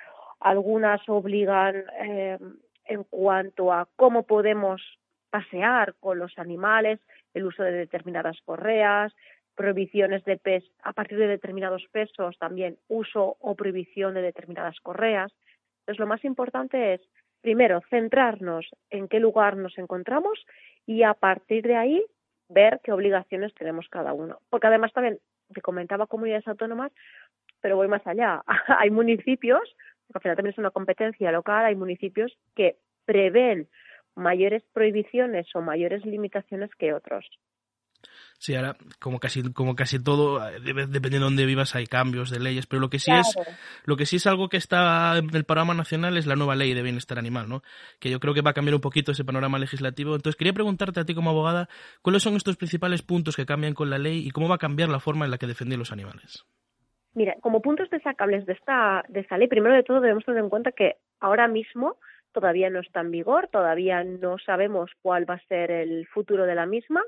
algunas 0.40 1.00
obligan 1.08 1.84
eh, 2.00 2.38
en 2.84 3.04
cuanto 3.04 3.72
a 3.72 3.88
cómo 3.96 4.24
podemos 4.24 4.82
pasear 5.30 5.94
con 6.00 6.18
los 6.18 6.38
animales, 6.38 7.00
el 7.34 7.44
uso 7.44 7.62
de 7.62 7.72
determinadas 7.72 8.40
correas, 8.44 9.12
prohibiciones 9.54 10.24
de 10.24 10.36
pes 10.36 10.64
a 10.82 10.92
partir 10.92 11.18
de 11.18 11.26
determinados 11.26 11.84
pesos, 11.90 12.38
también 12.38 12.78
uso 12.88 13.36
o 13.40 13.54
prohibición 13.56 14.14
de 14.14 14.22
determinadas 14.22 14.78
correas. 14.80 15.32
Entonces, 15.80 15.98
lo 15.98 16.06
más 16.06 16.24
importante 16.24 16.94
es, 16.94 17.00
primero, 17.40 17.82
centrarnos 17.90 18.68
en 18.90 19.08
qué 19.08 19.20
lugar 19.20 19.56
nos 19.56 19.76
encontramos 19.76 20.46
y 20.86 21.02
a 21.02 21.14
partir 21.14 21.66
de 21.66 21.76
ahí 21.76 22.04
ver 22.48 22.80
qué 22.82 22.92
obligaciones 22.92 23.52
tenemos 23.54 23.88
cada 23.88 24.12
uno. 24.12 24.38
Porque 24.48 24.68
además 24.68 24.92
también, 24.92 25.18
te 25.52 25.60
comentaba 25.60 26.06
comunidades 26.06 26.46
autónomas, 26.46 26.92
pero 27.60 27.76
voy 27.76 27.88
más 27.88 28.06
allá. 28.06 28.42
hay 28.78 28.90
municipios, 28.90 29.74
porque 30.12 30.28
al 30.28 30.34
final 30.34 30.36
también 30.36 30.52
es 30.52 30.58
una 30.58 30.70
competencia 30.70 31.30
local, 31.32 31.64
hay 31.64 31.76
municipios 31.76 32.36
que 32.54 32.76
prevén 33.04 33.68
mayores 34.14 34.64
prohibiciones 34.72 35.46
o 35.54 35.60
mayores 35.60 36.04
limitaciones 36.04 36.70
que 36.76 36.92
otros. 36.92 37.24
Sí, 38.38 38.54
ahora, 38.54 38.76
como 39.00 39.18
casi, 39.18 39.42
como 39.52 39.74
casi 39.74 39.98
todo, 39.98 40.38
dependiendo 40.60 41.10
de 41.10 41.18
dónde 41.18 41.44
vivas, 41.44 41.74
hay 41.74 41.86
cambios 41.86 42.30
de 42.30 42.38
leyes, 42.38 42.66
pero 42.66 42.78
lo 42.78 42.88
que 42.88 43.00
sí 43.00 43.10
es, 43.10 43.34
lo 43.84 43.96
que 43.96 44.06
sí 44.06 44.16
es 44.16 44.28
algo 44.28 44.48
que 44.48 44.56
está 44.56 45.18
en 45.18 45.34
el 45.34 45.44
panorama 45.44 45.74
nacional 45.74 46.16
es 46.16 46.26
la 46.26 46.36
nueva 46.36 46.54
ley 46.54 46.72
de 46.72 46.82
bienestar 46.82 47.18
animal, 47.18 47.48
¿no? 47.48 47.62
Que 47.98 48.10
yo 48.10 48.20
creo 48.20 48.34
que 48.34 48.42
va 48.42 48.50
a 48.50 48.54
cambiar 48.54 48.76
un 48.76 48.80
poquito 48.80 49.10
ese 49.10 49.24
panorama 49.24 49.58
legislativo. 49.58 50.14
Entonces, 50.14 50.36
quería 50.36 50.52
preguntarte 50.52 51.00
a 51.00 51.04
ti 51.04 51.16
como 51.16 51.30
abogada, 51.30 51.68
¿cuáles 52.00 52.22
son 52.22 52.36
estos 52.36 52.56
principales 52.56 53.02
puntos 53.02 53.34
que 53.34 53.44
cambian 53.44 53.74
con 53.74 53.90
la 53.90 53.98
ley 53.98 54.24
y 54.24 54.30
cómo 54.30 54.48
va 54.48 54.54
a 54.54 54.58
cambiar 54.58 54.88
la 54.88 55.00
forma 55.00 55.24
en 55.24 55.32
la 55.32 55.38
que 55.38 55.48
defienden 55.48 55.80
los 55.80 55.90
animales? 55.90 56.44
Mira, 57.18 57.34
como 57.40 57.60
puntos 57.60 57.90
destacables 57.90 58.46
de 58.46 58.52
esta, 58.52 59.04
de 59.08 59.18
esta 59.18 59.36
ley, 59.36 59.48
primero 59.48 59.74
de 59.74 59.82
todo 59.82 60.00
debemos 60.00 60.24
tener 60.24 60.40
en 60.40 60.48
cuenta 60.48 60.70
que 60.70 60.98
ahora 61.18 61.48
mismo 61.48 61.96
todavía 62.30 62.70
no 62.70 62.78
está 62.78 63.00
en 63.00 63.10
vigor, 63.10 63.48
todavía 63.48 64.04
no 64.04 64.38
sabemos 64.38 64.92
cuál 65.02 65.28
va 65.28 65.34
a 65.34 65.46
ser 65.48 65.72
el 65.72 66.06
futuro 66.06 66.46
de 66.46 66.54
la 66.54 66.64
misma 66.64 67.02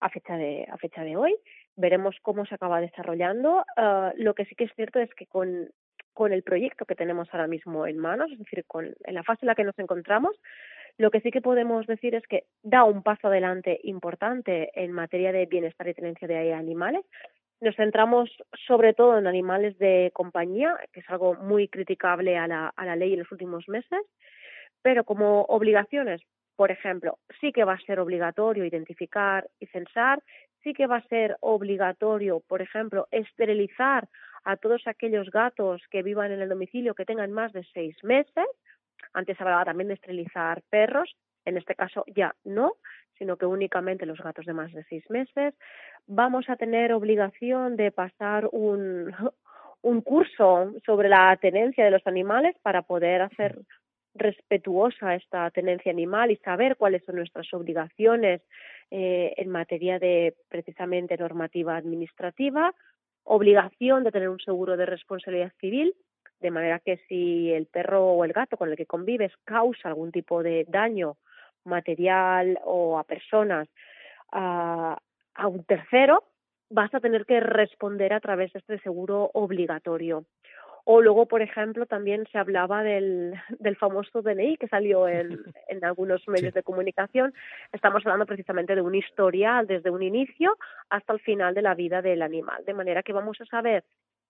a 0.00 0.08
fecha 0.08 0.38
de, 0.38 0.66
a 0.70 0.78
fecha 0.78 1.04
de 1.04 1.18
hoy. 1.18 1.36
Veremos 1.76 2.16
cómo 2.22 2.46
se 2.46 2.54
acaba 2.54 2.80
desarrollando. 2.80 3.66
Ah, 3.76 4.14
lo 4.16 4.32
que 4.32 4.46
sí 4.46 4.54
que 4.54 4.64
es 4.64 4.72
cierto 4.76 4.98
es 4.98 5.12
que 5.14 5.26
con, 5.26 5.68
con 6.14 6.32
el 6.32 6.42
proyecto 6.42 6.86
que 6.86 6.94
tenemos 6.94 7.28
ahora 7.30 7.46
mismo 7.46 7.86
en 7.86 7.98
manos, 7.98 8.32
es 8.32 8.38
decir, 8.38 8.64
con, 8.66 8.94
en 9.04 9.14
la 9.14 9.24
fase 9.24 9.40
en 9.42 9.48
la 9.48 9.54
que 9.54 9.64
nos 9.64 9.78
encontramos, 9.78 10.34
lo 10.96 11.10
que 11.10 11.20
sí 11.20 11.30
que 11.30 11.42
podemos 11.42 11.86
decir 11.86 12.14
es 12.14 12.26
que 12.26 12.44
da 12.62 12.84
un 12.84 13.02
paso 13.02 13.26
adelante 13.26 13.78
importante 13.82 14.70
en 14.74 14.92
materia 14.92 15.32
de 15.32 15.44
bienestar 15.44 15.86
y 15.88 15.92
tenencia 15.92 16.26
de 16.26 16.54
animales. 16.54 17.04
Nos 17.64 17.76
centramos 17.76 18.30
sobre 18.66 18.92
todo 18.92 19.18
en 19.18 19.26
animales 19.26 19.78
de 19.78 20.10
compañía, 20.12 20.76
que 20.92 21.00
es 21.00 21.08
algo 21.08 21.34
muy 21.34 21.66
criticable 21.68 22.36
a 22.36 22.46
la, 22.46 22.68
a 22.76 22.84
la 22.84 22.94
ley 22.94 23.14
en 23.14 23.20
los 23.20 23.32
últimos 23.32 23.66
meses, 23.68 24.02
pero 24.82 25.04
como 25.04 25.42
obligaciones 25.44 26.20
por 26.56 26.70
ejemplo, 26.70 27.18
sí 27.40 27.52
que 27.52 27.64
va 27.64 27.72
a 27.72 27.80
ser 27.80 27.98
obligatorio 27.98 28.64
identificar 28.64 29.48
y 29.58 29.66
censar, 29.66 30.22
sí 30.62 30.72
que 30.72 30.86
va 30.86 30.98
a 30.98 31.08
ser 31.08 31.36
obligatorio, 31.40 32.40
por 32.46 32.62
ejemplo, 32.62 33.08
esterilizar 33.10 34.08
a 34.44 34.56
todos 34.56 34.86
aquellos 34.86 35.30
gatos 35.30 35.82
que 35.90 36.02
vivan 36.02 36.30
en 36.32 36.42
el 36.42 36.48
domicilio 36.48 36.94
que 36.94 37.04
tengan 37.04 37.32
más 37.32 37.52
de 37.52 37.64
seis 37.72 37.96
meses. 38.04 38.46
Antes 39.14 39.40
hablaba 39.40 39.64
también 39.64 39.88
de 39.88 39.94
esterilizar 39.94 40.62
perros, 40.70 41.16
en 41.44 41.56
este 41.56 41.74
caso 41.74 42.04
ya 42.14 42.34
no, 42.44 42.74
sino 43.18 43.36
que 43.36 43.46
únicamente 43.46 44.06
los 44.06 44.20
gatos 44.20 44.46
de 44.46 44.52
más 44.52 44.72
de 44.72 44.84
seis 44.84 45.08
meses. 45.10 45.54
Vamos 46.06 46.48
a 46.48 46.56
tener 46.56 46.92
obligación 46.92 47.76
de 47.76 47.90
pasar 47.90 48.48
un, 48.52 49.12
un 49.82 50.00
curso 50.00 50.72
sobre 50.84 51.08
la 51.08 51.36
tenencia 51.40 51.84
de 51.84 51.90
los 51.90 52.06
animales 52.06 52.56
para 52.62 52.82
poder 52.82 53.22
hacer 53.22 53.58
respetuosa 54.14 55.14
esta 55.14 55.50
tenencia 55.50 55.90
animal 55.90 56.30
y 56.30 56.36
saber 56.36 56.76
cuáles 56.76 57.04
son 57.04 57.16
nuestras 57.16 57.52
obligaciones 57.52 58.42
eh, 58.90 59.34
en 59.36 59.50
materia 59.50 59.98
de 59.98 60.36
precisamente 60.48 61.16
normativa 61.16 61.76
administrativa, 61.76 62.74
obligación 63.24 64.04
de 64.04 64.12
tener 64.12 64.28
un 64.28 64.38
seguro 64.38 64.76
de 64.76 64.86
responsabilidad 64.86 65.52
civil, 65.60 65.94
de 66.40 66.50
manera 66.50 66.78
que 66.78 66.98
si 67.08 67.50
el 67.52 67.66
perro 67.66 68.12
o 68.12 68.24
el 68.24 68.32
gato 68.32 68.56
con 68.56 68.70
el 68.70 68.76
que 68.76 68.86
convives 68.86 69.32
causa 69.44 69.88
algún 69.88 70.12
tipo 70.12 70.42
de 70.42 70.64
daño 70.68 71.16
material 71.64 72.58
o 72.64 72.98
a 72.98 73.04
personas 73.04 73.68
a, 74.32 74.98
a 75.34 75.48
un 75.48 75.64
tercero, 75.64 76.24
vas 76.70 76.94
a 76.94 77.00
tener 77.00 77.26
que 77.26 77.40
responder 77.40 78.12
a 78.12 78.20
través 78.20 78.52
de 78.52 78.60
este 78.60 78.78
seguro 78.80 79.30
obligatorio. 79.34 80.24
O 80.86 81.00
luego, 81.00 81.26
por 81.26 81.40
ejemplo, 81.40 81.86
también 81.86 82.26
se 82.30 82.36
hablaba 82.36 82.82
del, 82.82 83.34
del 83.58 83.76
famoso 83.76 84.20
DNI 84.20 84.58
que 84.58 84.68
salió 84.68 85.08
en, 85.08 85.40
en 85.68 85.84
algunos 85.84 86.26
medios 86.28 86.52
de 86.52 86.62
comunicación. 86.62 87.32
Estamos 87.72 88.04
hablando 88.04 88.26
precisamente 88.26 88.74
de 88.74 88.82
un 88.82 88.94
historial 88.94 89.66
desde 89.66 89.90
un 89.90 90.02
inicio 90.02 90.56
hasta 90.90 91.14
el 91.14 91.20
final 91.20 91.54
de 91.54 91.62
la 91.62 91.74
vida 91.74 92.02
del 92.02 92.22
animal. 92.22 92.64
De 92.66 92.74
manera 92.74 93.02
que 93.02 93.14
vamos 93.14 93.40
a 93.40 93.46
saber 93.46 93.84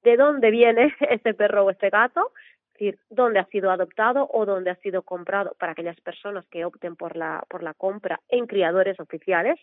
de 0.05 0.17
dónde 0.17 0.51
viene 0.51 0.95
este 1.11 1.35
perro 1.35 1.65
o 1.65 1.71
este 1.71 1.91
gato, 1.91 2.33
es 2.75 2.81
decir, 2.81 2.99
dónde 3.09 3.39
ha 3.39 3.47
sido 3.47 3.71
adoptado 3.71 4.29
o 4.33 4.45
dónde 4.47 4.71
ha 4.71 4.77
sido 4.77 5.03
comprado 5.03 5.55
para 5.59 5.73
aquellas 5.73 6.01
personas 6.01 6.45
que 6.47 6.65
opten 6.65 6.97
por 6.97 7.17
la, 7.17 7.45
por 7.49 7.63
la 7.63 7.73
compra 7.73 8.21
en 8.29 8.47
criadores 8.47 8.99
oficiales. 8.99 9.61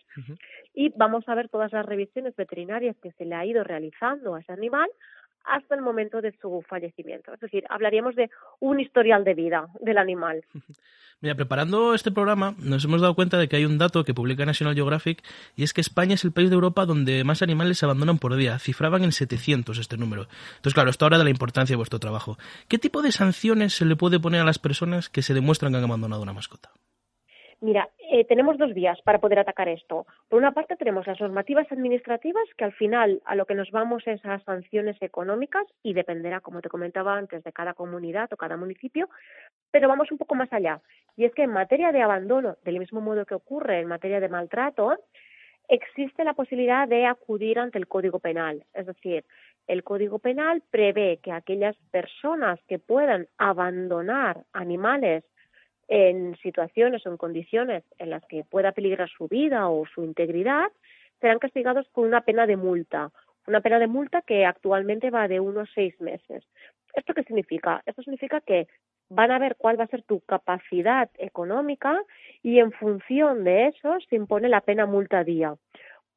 Y 0.72 0.90
vamos 0.96 1.28
a 1.28 1.34
ver 1.34 1.50
todas 1.50 1.72
las 1.72 1.84
revisiones 1.84 2.34
veterinarias 2.36 2.96
que 3.02 3.12
se 3.12 3.26
le 3.26 3.34
ha 3.34 3.44
ido 3.44 3.64
realizando 3.64 4.34
a 4.34 4.40
ese 4.40 4.52
animal 4.52 4.88
hasta 5.44 5.74
el 5.74 5.82
momento 5.82 6.20
de 6.20 6.32
su 6.40 6.62
fallecimiento. 6.68 7.32
Es 7.32 7.40
decir, 7.40 7.64
hablaríamos 7.68 8.14
de 8.14 8.30
un 8.60 8.80
historial 8.80 9.24
de 9.24 9.34
vida 9.34 9.68
del 9.80 9.98
animal. 9.98 10.44
Mira, 11.22 11.36
preparando 11.36 11.94
este 11.94 12.10
programa 12.10 12.56
nos 12.58 12.84
hemos 12.84 13.00
dado 13.00 13.14
cuenta 13.14 13.38
de 13.38 13.48
que 13.48 13.54
hay 13.54 13.64
un 13.64 13.78
dato 13.78 14.02
que 14.02 14.12
publica 14.12 14.44
National 14.44 14.74
Geographic 14.74 15.22
y 15.54 15.62
es 15.62 15.72
que 15.72 15.80
España 15.80 16.14
es 16.14 16.24
el 16.24 16.32
país 16.32 16.50
de 16.50 16.54
Europa 16.54 16.84
donde 16.84 17.22
más 17.22 17.42
animales 17.42 17.78
se 17.78 17.84
abandonan 17.84 18.18
por 18.18 18.34
día. 18.34 18.58
Cifraban 18.58 19.04
en 19.04 19.12
700 19.12 19.78
este 19.78 19.96
número. 19.96 20.26
Entonces, 20.56 20.74
claro, 20.74 20.90
esto 20.90 21.04
habla 21.04 21.18
de 21.18 21.24
la 21.24 21.30
importancia 21.30 21.74
de 21.74 21.76
vuestro 21.76 22.00
trabajo. 22.00 22.38
¿Qué 22.66 22.78
tipo 22.78 23.02
de 23.02 23.12
sanciones 23.12 23.72
se 23.72 23.84
le 23.84 23.94
puede 23.94 24.18
poner 24.18 24.40
a 24.40 24.44
las 24.44 24.58
personas 24.58 25.08
que 25.08 25.22
se 25.22 25.32
demuestran 25.32 25.70
que 25.70 25.78
han 25.78 25.84
abandonado 25.84 26.22
una 26.22 26.32
mascota? 26.32 26.72
Mira, 27.62 27.88
eh, 28.10 28.24
tenemos 28.24 28.58
dos 28.58 28.74
vías 28.74 29.00
para 29.02 29.20
poder 29.20 29.38
atacar 29.38 29.68
esto. 29.68 30.04
Por 30.28 30.40
una 30.40 30.50
parte 30.50 30.74
tenemos 30.74 31.06
las 31.06 31.20
normativas 31.20 31.70
administrativas, 31.70 32.42
que 32.56 32.64
al 32.64 32.72
final 32.72 33.22
a 33.24 33.36
lo 33.36 33.46
que 33.46 33.54
nos 33.54 33.70
vamos 33.70 34.02
es 34.04 34.20
a 34.24 34.40
sanciones 34.40 35.00
económicas 35.00 35.64
y 35.80 35.92
dependerá, 35.94 36.40
como 36.40 36.60
te 36.60 36.68
comentaba 36.68 37.16
antes, 37.16 37.44
de 37.44 37.52
cada 37.52 37.74
comunidad 37.74 38.32
o 38.32 38.36
cada 38.36 38.56
municipio, 38.56 39.08
pero 39.70 39.86
vamos 39.86 40.10
un 40.10 40.18
poco 40.18 40.34
más 40.34 40.52
allá. 40.52 40.80
Y 41.16 41.24
es 41.24 41.32
que 41.34 41.44
en 41.44 41.52
materia 41.52 41.92
de 41.92 42.02
abandono, 42.02 42.56
del 42.64 42.80
mismo 42.80 43.00
modo 43.00 43.24
que 43.26 43.36
ocurre 43.36 43.78
en 43.78 43.86
materia 43.86 44.18
de 44.18 44.28
maltrato, 44.28 44.98
existe 45.68 46.24
la 46.24 46.34
posibilidad 46.34 46.88
de 46.88 47.06
acudir 47.06 47.60
ante 47.60 47.78
el 47.78 47.86
Código 47.86 48.18
Penal. 48.18 48.64
Es 48.74 48.86
decir, 48.86 49.24
el 49.68 49.84
Código 49.84 50.18
Penal 50.18 50.64
prevé 50.72 51.20
que 51.22 51.30
aquellas 51.30 51.76
personas 51.92 52.58
que 52.66 52.80
puedan 52.80 53.28
abandonar 53.38 54.42
animales 54.52 55.22
en 55.92 56.38
situaciones 56.38 57.04
o 57.04 57.10
en 57.10 57.18
condiciones 57.18 57.84
en 57.98 58.08
las 58.08 58.24
que 58.24 58.44
pueda 58.44 58.72
peligrar 58.72 59.10
su 59.10 59.28
vida 59.28 59.68
o 59.68 59.84
su 59.84 60.02
integridad, 60.02 60.72
serán 61.20 61.38
castigados 61.38 61.86
con 61.92 62.06
una 62.06 62.22
pena 62.22 62.46
de 62.46 62.56
multa, 62.56 63.10
una 63.46 63.60
pena 63.60 63.78
de 63.78 63.88
multa 63.88 64.22
que 64.22 64.46
actualmente 64.46 65.10
va 65.10 65.28
de 65.28 65.38
unos 65.38 65.68
seis 65.74 66.00
meses. 66.00 66.44
¿Esto 66.94 67.12
qué 67.12 67.24
significa? 67.24 67.82
Esto 67.84 68.02
significa 68.02 68.40
que 68.40 68.68
van 69.10 69.32
a 69.32 69.38
ver 69.38 69.56
cuál 69.56 69.78
va 69.78 69.84
a 69.84 69.88
ser 69.88 70.02
tu 70.02 70.20
capacidad 70.20 71.10
económica 71.18 72.02
y 72.42 72.58
en 72.58 72.72
función 72.72 73.44
de 73.44 73.66
eso 73.66 73.98
se 74.08 74.16
impone 74.16 74.48
la 74.48 74.62
pena 74.62 74.86
multa 74.86 75.24
día. 75.24 75.56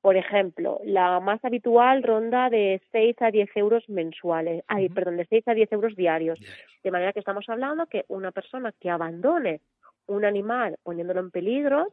Por 0.06 0.18
ejemplo, 0.18 0.82
la 0.86 1.20
más 1.20 1.44
habitual 1.44 2.04
ronda 2.04 2.52
de 2.52 2.80
6 2.92 3.20
a 3.24 3.32
10 3.32 3.50
euros 3.58 3.90
mensuales, 3.90 4.64
ay, 4.68 4.88
perdón, 4.88 5.18
de 5.18 5.26
6 5.26 5.48
a 5.48 5.56
10 5.56 5.72
euros 5.72 5.96
diarios. 5.96 6.40
De 6.84 6.92
manera 6.92 7.12
que 7.12 7.18
estamos 7.18 7.50
hablando 7.50 7.88
que 7.88 8.06
una 8.10 8.32
persona 8.32 8.72
que 8.80 8.92
abandone 8.92 9.62
un 10.06 10.24
animal 10.24 10.78
poniéndolo 10.84 11.22
en 11.22 11.32
peligro, 11.32 11.88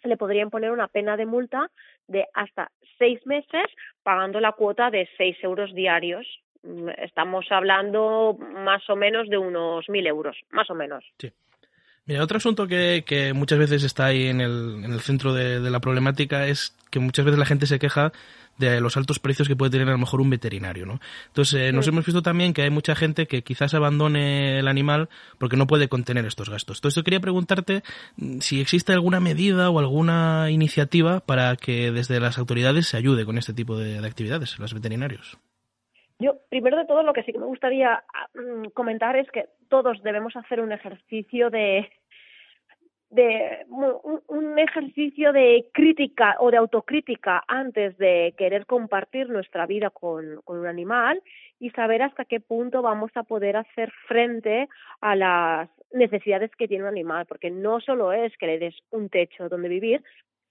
se 0.00 0.08
le 0.08 0.16
podría 0.16 0.40
imponer 0.40 0.70
una 0.70 0.88
pena 0.88 1.18
de 1.18 1.26
multa 1.26 1.70
de 2.08 2.24
hasta 2.32 2.72
seis 2.98 3.20
meses 3.26 3.66
pagando 4.02 4.40
la 4.40 4.52
cuota 4.52 4.90
de 4.90 5.06
6 5.18 5.36
euros 5.42 5.74
diarios. 5.74 6.26
Mm, 6.62 6.88
estamos 6.96 7.44
hablando 7.50 8.38
más 8.64 8.88
o 8.88 8.96
menos 8.96 9.28
de 9.28 9.36
unos 9.36 9.86
mil 9.90 10.06
euros, 10.06 10.38
más 10.52 10.70
o 10.70 10.74
menos. 10.74 11.04
Sí. 11.18 11.30
Mira, 12.06 12.22
otro 12.22 12.36
asunto 12.36 12.68
que, 12.68 13.02
que 13.04 13.32
muchas 13.32 13.58
veces 13.58 13.82
está 13.82 14.06
ahí 14.06 14.28
en 14.28 14.40
el, 14.40 14.84
en 14.84 14.92
el 14.92 15.00
centro 15.00 15.34
de, 15.34 15.58
la 15.58 15.80
problemática 15.80 16.46
es 16.46 16.72
que 16.90 17.00
muchas 17.00 17.24
veces 17.24 17.38
la 17.38 17.46
gente 17.46 17.66
se 17.66 17.80
queja 17.80 18.12
de 18.58 18.80
los 18.80 18.96
altos 18.96 19.18
precios 19.18 19.48
que 19.48 19.56
puede 19.56 19.72
tener 19.72 19.88
a 19.88 19.92
lo 19.92 19.98
mejor 19.98 20.20
un 20.20 20.30
veterinario, 20.30 20.86
¿no? 20.86 21.00
Entonces, 21.26 21.54
eh, 21.60 21.72
nos 21.72 21.86
hemos 21.88 22.06
visto 22.06 22.22
también 22.22 22.54
que 22.54 22.62
hay 22.62 22.70
mucha 22.70 22.94
gente 22.94 23.26
que 23.26 23.42
quizás 23.42 23.74
abandone 23.74 24.60
el 24.60 24.68
animal 24.68 25.08
porque 25.38 25.56
no 25.56 25.66
puede 25.66 25.88
contener 25.88 26.24
estos 26.26 26.48
gastos. 26.48 26.78
Entonces, 26.78 26.96
yo 26.96 27.04
quería 27.04 27.20
preguntarte 27.20 27.82
mm, 28.16 28.38
si 28.38 28.60
existe 28.60 28.92
alguna 28.92 29.18
medida 29.18 29.68
o 29.68 29.78
alguna 29.80 30.48
iniciativa 30.50 31.20
para 31.20 31.56
que 31.56 31.90
desde 31.90 32.20
las 32.20 32.38
autoridades 32.38 32.86
se 32.86 32.96
ayude 32.96 33.26
con 33.26 33.36
este 33.36 33.52
tipo 33.52 33.76
de, 33.76 34.00
de 34.00 34.06
actividades, 34.06 34.58
los 34.60 34.72
veterinarios. 34.72 35.38
Yo, 36.18 36.36
primero 36.48 36.76
de 36.78 36.86
todo, 36.86 37.02
lo 37.02 37.12
que 37.12 37.22
sí 37.24 37.32
que 37.32 37.38
me 37.38 37.46
gustaría 37.46 37.92
ah, 37.94 38.28
mm, 38.34 38.68
comentar 38.70 39.16
es 39.16 39.30
que 39.30 39.46
todos 39.68 40.02
debemos 40.02 40.34
hacer 40.36 40.60
un 40.60 40.72
ejercicio 40.72 41.50
de, 41.50 41.90
de 43.10 43.66
un, 43.68 44.58
ejercicio 44.58 45.32
de 45.32 45.68
crítica 45.74 46.36
o 46.40 46.50
de 46.50 46.56
autocrítica 46.56 47.44
antes 47.46 47.96
de 47.98 48.34
querer 48.38 48.64
compartir 48.64 49.28
nuestra 49.28 49.66
vida 49.66 49.90
con, 49.90 50.40
con 50.44 50.58
un 50.58 50.66
animal 50.66 51.22
y 51.60 51.70
saber 51.70 52.02
hasta 52.02 52.24
qué 52.24 52.40
punto 52.40 52.80
vamos 52.80 53.10
a 53.14 53.22
poder 53.22 53.56
hacer 53.56 53.92
frente 54.08 54.68
a 55.02 55.14
las 55.14 55.68
necesidades 55.92 56.50
que 56.56 56.66
tiene 56.68 56.84
un 56.84 56.90
animal, 56.90 57.26
porque 57.26 57.50
no 57.50 57.80
solo 57.80 58.12
es 58.12 58.36
que 58.38 58.46
le 58.46 58.58
des 58.58 58.74
un 58.90 59.10
techo 59.10 59.48
donde 59.50 59.68
vivir, 59.68 60.02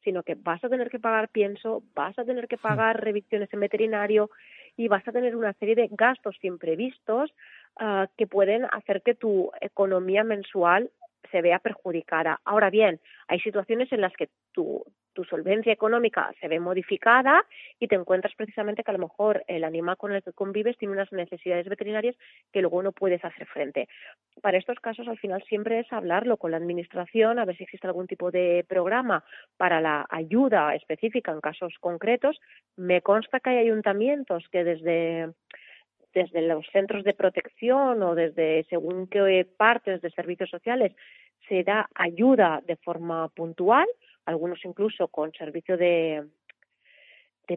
sino 0.04 0.24
que 0.24 0.36
vas 0.36 0.64
a 0.64 0.70
tener 0.70 0.90
que 0.90 1.00
pagar 1.00 1.30
pienso, 1.30 1.84
vas 1.96 2.18
a 2.18 2.24
tener 2.24 2.48
que 2.48 2.58
pagar 2.58 3.04
revisiones 3.04 3.52
en 3.52 3.60
veterinario 3.60 4.30
y 4.78 4.88
vas 4.88 5.08
a 5.08 5.12
tener 5.12 5.36
una 5.36 5.54
serie 5.54 5.76
de 5.76 5.90
gastos 5.92 6.36
imprevistos 6.42 7.32
uh, 7.80 8.08
que 8.18 8.28
pueden 8.28 8.66
hacer 8.72 9.02
que 9.02 9.16
tu 9.16 9.52
economía 9.62 10.24
mensual 10.24 10.90
se 11.32 11.42
vea 11.42 11.60
perjudicada. 11.60 12.40
Ahora 12.46 12.70
bien, 12.70 13.00
hay 13.28 13.40
situaciones 13.40 13.92
en 13.92 14.02
las 14.02 14.14
que 14.14 14.30
tu, 14.52 14.84
tu 15.16 15.24
solvencia 15.24 15.74
económica 15.74 16.32
se 16.40 16.48
ve 16.48 16.60
modificada 16.60 17.44
y 17.80 17.88
te 17.88 17.96
encuentras 17.96 18.36
precisamente 18.36 18.84
que 18.84 18.92
a 18.92 18.94
lo 18.94 19.00
mejor 19.00 19.44
el 19.48 19.64
animal 19.64 19.98
con 19.98 20.12
el 20.12 20.22
que 20.22 20.34
convives 20.34 20.78
tiene 20.78 20.94
unas 20.94 21.12
necesidades 21.12 21.68
veterinarias 21.68 22.16
que 22.52 22.62
luego 22.62 22.84
no 22.84 22.92
puedes 22.92 23.24
hacer 23.24 23.48
frente. 23.48 23.88
Para 24.42 24.58
estos 24.58 24.80
casos, 24.80 25.08
al 25.08 25.18
final, 25.18 25.42
siempre 25.48 25.80
es 25.80 25.92
hablarlo 25.92 26.38
con 26.38 26.52
la 26.52 26.58
Administración, 26.58 27.40
a 27.40 27.46
ver 27.46 27.56
si 27.56 27.64
existe 27.64 27.88
algún 27.88 28.08
tipo 28.08 28.30
de 28.30 28.66
programa 28.68 29.24
para 29.58 29.80
la 29.82 30.06
ayuda 30.10 30.76
específica 30.76 31.32
en 31.32 31.40
casos 31.40 31.74
concretos. 31.80 32.40
Me 32.76 33.02
consta 33.02 33.40
que 33.40 33.52
hay 33.52 33.58
ayuntamientos 33.58 34.44
que 34.52 34.64
desde 34.66 35.34
desde 36.16 36.42
los 36.42 36.66
centros 36.72 37.04
de 37.04 37.14
protección 37.14 38.02
o 38.02 38.16
desde 38.16 38.66
según 38.70 39.08
qué 39.08 39.48
partes 39.58 40.02
de 40.02 40.10
servicios 40.10 40.50
sociales 40.50 40.94
se 41.48 41.64
da 41.64 41.88
ayuda 41.94 42.64
de 42.66 42.78
forma 42.78 43.28
puntual 43.30 43.86
algunos 44.26 44.64
incluso 44.66 45.08
con 45.08 45.32
servicio 45.34 45.78
de, 45.78 46.26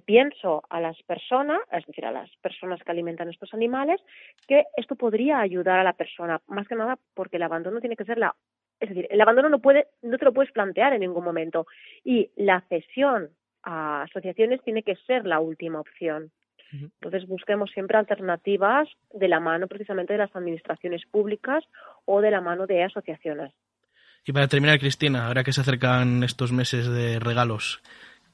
pienso 0.05 0.63
a 0.69 0.81
las 0.81 1.03
personas, 1.03 1.61
es 1.73 1.87
decir, 1.87 2.05
a 2.05 2.13
las 2.13 2.31
personas 2.37 2.83
que 2.83 2.91
alimentan 2.91 3.29
estos 3.29 3.53
animales, 3.55 4.01
que 4.47 4.65
esto 4.77 4.95
podría 4.97 5.41
ayudar 5.41 5.79
a 5.79 5.85
la 5.85 5.95
persona, 5.95 6.41
más 6.47 6.69
que 6.69 6.75
nada 6.75 6.99
porque 7.15 7.37
el 7.37 7.43
abandono 7.43 7.81
tiene 7.81 7.97
que 7.97 8.05
ser 8.05 8.19
la, 8.19 8.35
es 8.81 8.91
decir, 8.91 9.07
el 9.11 9.21
abandono 9.21 9.49
no 9.49 9.61
puede, 9.61 9.89
no 10.03 10.19
te 10.19 10.25
lo 10.25 10.33
puedes 10.33 10.53
plantear 10.53 10.93
en 10.93 11.01
ningún 11.01 11.25
momento 11.25 11.67
y 12.05 12.31
la 12.37 12.61
cesión 12.69 13.31
a 13.63 14.03
asociaciones 14.03 14.63
tiene 14.63 14.83
que 14.83 14.97
ser 15.07 15.27
la 15.27 15.41
última 15.41 15.81
opción. 15.81 16.31
Entonces 16.73 17.27
busquemos 17.27 17.71
siempre 17.71 17.97
alternativas 17.97 18.89
de 19.13 19.29
la 19.29 19.41
mano 19.41 19.67
precisamente 19.67 20.13
de 20.13 20.19
las 20.19 20.35
administraciones 20.37 21.03
públicas 21.07 21.65
o 22.05 22.21
de 22.21 22.31
la 22.31 22.41
mano 22.41 22.67
de 22.67 22.85
asociaciones. 22.85 23.53
Y 24.25 24.33
para 24.33 24.49
terminar, 24.49 24.79
Cristina, 24.79 25.27
ahora 25.27 25.45
que 25.45 25.53
se 25.53 25.63
acercan 25.63 26.23
estos 26.23 26.53
meses 26.53 26.91
de 26.91 27.19
regalos, 27.19 27.83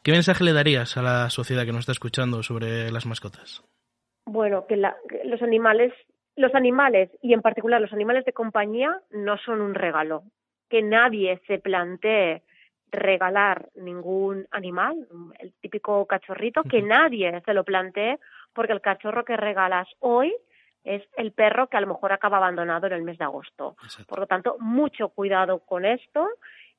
¿qué 0.02 0.10
mensaje 0.10 0.42
le 0.42 0.52
darías 0.52 0.96
a 0.96 1.02
la 1.02 1.30
sociedad 1.30 1.64
que 1.64 1.72
nos 1.72 1.80
está 1.80 1.92
escuchando 1.92 2.42
sobre 2.42 2.90
las 2.90 3.06
mascotas? 3.06 3.62
Bueno, 4.26 4.66
que, 4.66 4.76
los 4.76 5.42
animales, 5.42 5.92
los 6.36 6.54
animales 6.54 7.10
y 7.22 7.34
en 7.34 7.42
particular 7.42 7.80
los 7.80 7.92
animales 7.92 8.24
de 8.24 8.32
compañía 8.32 9.00
no 9.10 9.36
son 9.38 9.60
un 9.60 9.74
regalo. 9.74 10.24
Que 10.68 10.82
nadie 10.82 11.40
se 11.46 11.58
plantee 11.58 12.42
regalar 12.94 13.68
ningún 13.74 14.46
animal, 14.50 15.06
el 15.38 15.52
típico 15.60 16.06
cachorrito, 16.06 16.62
que 16.62 16.82
nadie 16.82 17.40
se 17.44 17.54
lo 17.54 17.64
plantee 17.64 18.18
porque 18.52 18.72
el 18.72 18.80
cachorro 18.80 19.24
que 19.24 19.36
regalas 19.36 19.88
hoy 20.00 20.34
es 20.84 21.02
el 21.16 21.32
perro 21.32 21.68
que 21.68 21.76
a 21.76 21.80
lo 21.80 21.86
mejor 21.86 22.12
acaba 22.12 22.36
abandonado 22.36 22.86
en 22.86 22.92
el 22.92 23.02
mes 23.02 23.18
de 23.18 23.24
agosto. 23.24 23.76
Por 24.06 24.18
lo 24.18 24.26
tanto, 24.26 24.56
mucho 24.60 25.08
cuidado 25.08 25.60
con 25.60 25.84
esto 25.84 26.28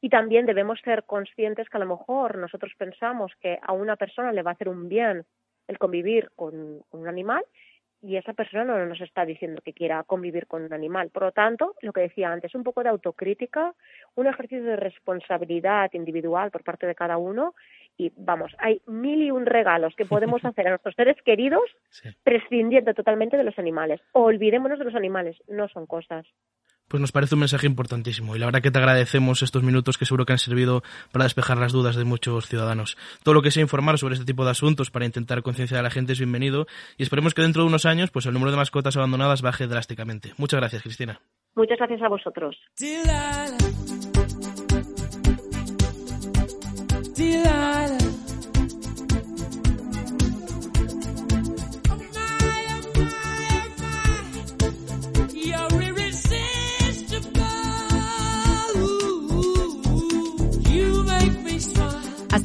y 0.02 0.10
también 0.10 0.46
debemos 0.46 0.80
ser 0.82 1.04
conscientes 1.06 1.68
que 1.70 1.78
a 1.78 1.80
lo 1.80 1.88
mejor 1.88 2.38
nosotros 2.38 2.72
pensamos 2.78 3.32
que 3.42 3.60
a 3.62 3.74
una 3.74 3.96
persona 3.96 4.32
le 4.32 4.44
va 4.44 4.52
a 4.52 4.54
hacer 4.54 4.70
un 4.70 4.88
bien 4.88 5.26
el 5.68 5.80
convivir 5.80 6.30
con, 6.36 6.84
un 6.92 7.08
animal 7.08 7.44
y 8.06 8.18
esa 8.18 8.34
persona 8.34 8.64
no 8.64 8.86
nos 8.86 9.02
está 9.02 9.26
diciendo 9.26 9.62
que 9.64 9.74
quiera 9.74 10.04
convivir 10.04 10.46
con 10.46 10.64
un 10.64 10.74
animal. 10.74 11.10
Por 11.10 11.24
lo 11.24 11.32
tanto, 11.32 11.76
lo 11.82 11.92
que 11.92 12.02
decía 12.02 12.32
antes, 12.32 12.54
un 12.54 12.64
poco 12.64 12.84
de 12.84 12.90
autocrítica, 12.90 13.74
un 14.16 14.28
ejercicio 14.28 14.64
de 14.64 14.76
responsabilidad 14.76 15.92
individual 15.94 16.52
por 16.52 16.64
parte 16.64 16.86
de 16.86 16.96
cada 16.96 17.18
uno 17.18 17.56
y 17.98 18.12
vamos, 18.18 18.56
hay 18.60 18.82
mil 18.88 19.24
y 19.24 19.32
un 19.32 19.46
regalos 19.46 19.96
que 19.96 20.06
podemos 20.06 20.44
hacer 20.46 20.68
a 20.68 20.72
nuestros 20.72 20.96
seres 20.96 21.18
queridos 21.24 21.64
prescindiendo 22.24 22.94
totalmente 22.94 23.38
de 23.38 23.44
los 23.44 23.58
animales. 23.58 24.02
olvidémonos 24.12 24.80
de 24.80 24.86
los 24.86 24.96
animales, 24.96 25.38
no 25.48 25.68
son 25.70 25.86
cosas. 25.86 26.26
Pues 26.88 27.02
nos 27.02 27.12
parece 27.12 27.36
un 27.36 27.40
mensaje 27.40 27.66
importantísimo 27.66 28.36
y 28.36 28.40
la 28.40 28.46
verdad 28.46 28.62
que 28.62 28.72
te 28.72 28.78
agradecemos 28.78 29.42
estos 29.42 29.64
minutos 29.64 29.98
que 29.98 30.06
seguro 30.06 30.26
que 30.26 30.34
han 30.34 30.40
servido 30.40 30.84
para 31.12 31.26
despejar 31.26 31.58
las 31.58 31.72
dudas 31.72 31.96
de 31.96 32.04
muchos 32.04 32.48
ciudadanos. 32.48 32.98
Todo 33.24 33.34
lo 33.34 33.42
que 33.42 33.52
sea 33.52 33.64
informar 33.64 33.98
sobre 33.98 34.14
este 34.14 34.26
tipo 34.26 34.46
de 34.46 34.52
asuntos 34.52 34.92
para 34.92 35.06
intentar 35.06 35.42
concienciar 35.42 35.80
a 35.80 35.84
la 35.84 35.90
gente 35.90 36.14
es 36.14 36.20
bienvenido 36.20 36.68
y 36.98 37.04
esperemos 37.04 37.34
que 37.34 37.42
dentro 37.42 37.64
de 37.64 37.70
unos 37.70 37.86
años 37.86 38.12
pues 38.12 38.26
el 38.26 38.34
número 38.34 38.52
de 38.52 38.58
mascotas 38.58 38.96
abandonadas 38.98 39.42
baje 39.42 39.68
drásticamente. 39.68 40.34
Muchas 40.38 40.60
gracias, 40.60 40.84
Cristina. 40.84 41.20
Muchas 41.56 41.78
gracias 41.78 42.02
a 42.02 42.10
vosotros. 42.10 42.56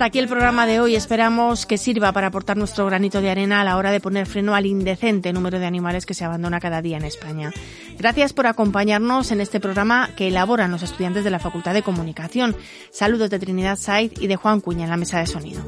Hasta 0.01 0.07
aquí 0.07 0.19
el 0.19 0.29
programa 0.29 0.67
de 0.67 0.81
hoy. 0.81 0.97
Esperamos 0.97 1.67
que 1.67 1.77
sirva 1.77 2.11
para 2.13 2.29
aportar 2.29 2.57
nuestro 2.57 2.87
granito 2.87 3.21
de 3.21 3.29
arena 3.29 3.61
a 3.61 3.65
la 3.65 3.77
hora 3.77 3.91
de 3.91 4.01
poner 4.01 4.25
freno 4.25 4.55
al 4.55 4.65
indecente 4.65 5.31
número 5.31 5.59
de 5.59 5.67
animales 5.67 6.07
que 6.07 6.15
se 6.15 6.25
abandona 6.25 6.59
cada 6.59 6.81
día 6.81 6.97
en 6.97 7.05
España. 7.05 7.53
Gracias 7.99 8.33
por 8.33 8.47
acompañarnos 8.47 9.31
en 9.31 9.43
este 9.43 9.61
programa 9.61 10.09
que 10.17 10.29
elaboran 10.29 10.71
los 10.71 10.83
estudiantes 10.83 11.23
de 11.23 11.29
la 11.29 11.39
Facultad 11.39 11.75
de 11.75 11.83
Comunicación. 11.83 12.57
Saludos 12.91 13.29
de 13.29 13.41
Trinidad 13.41 13.77
Said 13.77 14.13
y 14.19 14.27
de 14.27 14.37
Juan 14.37 14.63
Cuña 14.63 14.85
en 14.85 14.91
la 14.91 14.97
mesa 14.97 15.19
de 15.19 15.27
sonido. 15.27 15.63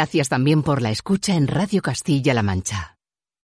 Gracias 0.00 0.30
también 0.30 0.62
por 0.62 0.80
la 0.80 0.90
escucha 0.90 1.34
en 1.34 1.46
Radio 1.46 1.82
Castilla-La 1.82 2.42
Mancha. 2.42 2.99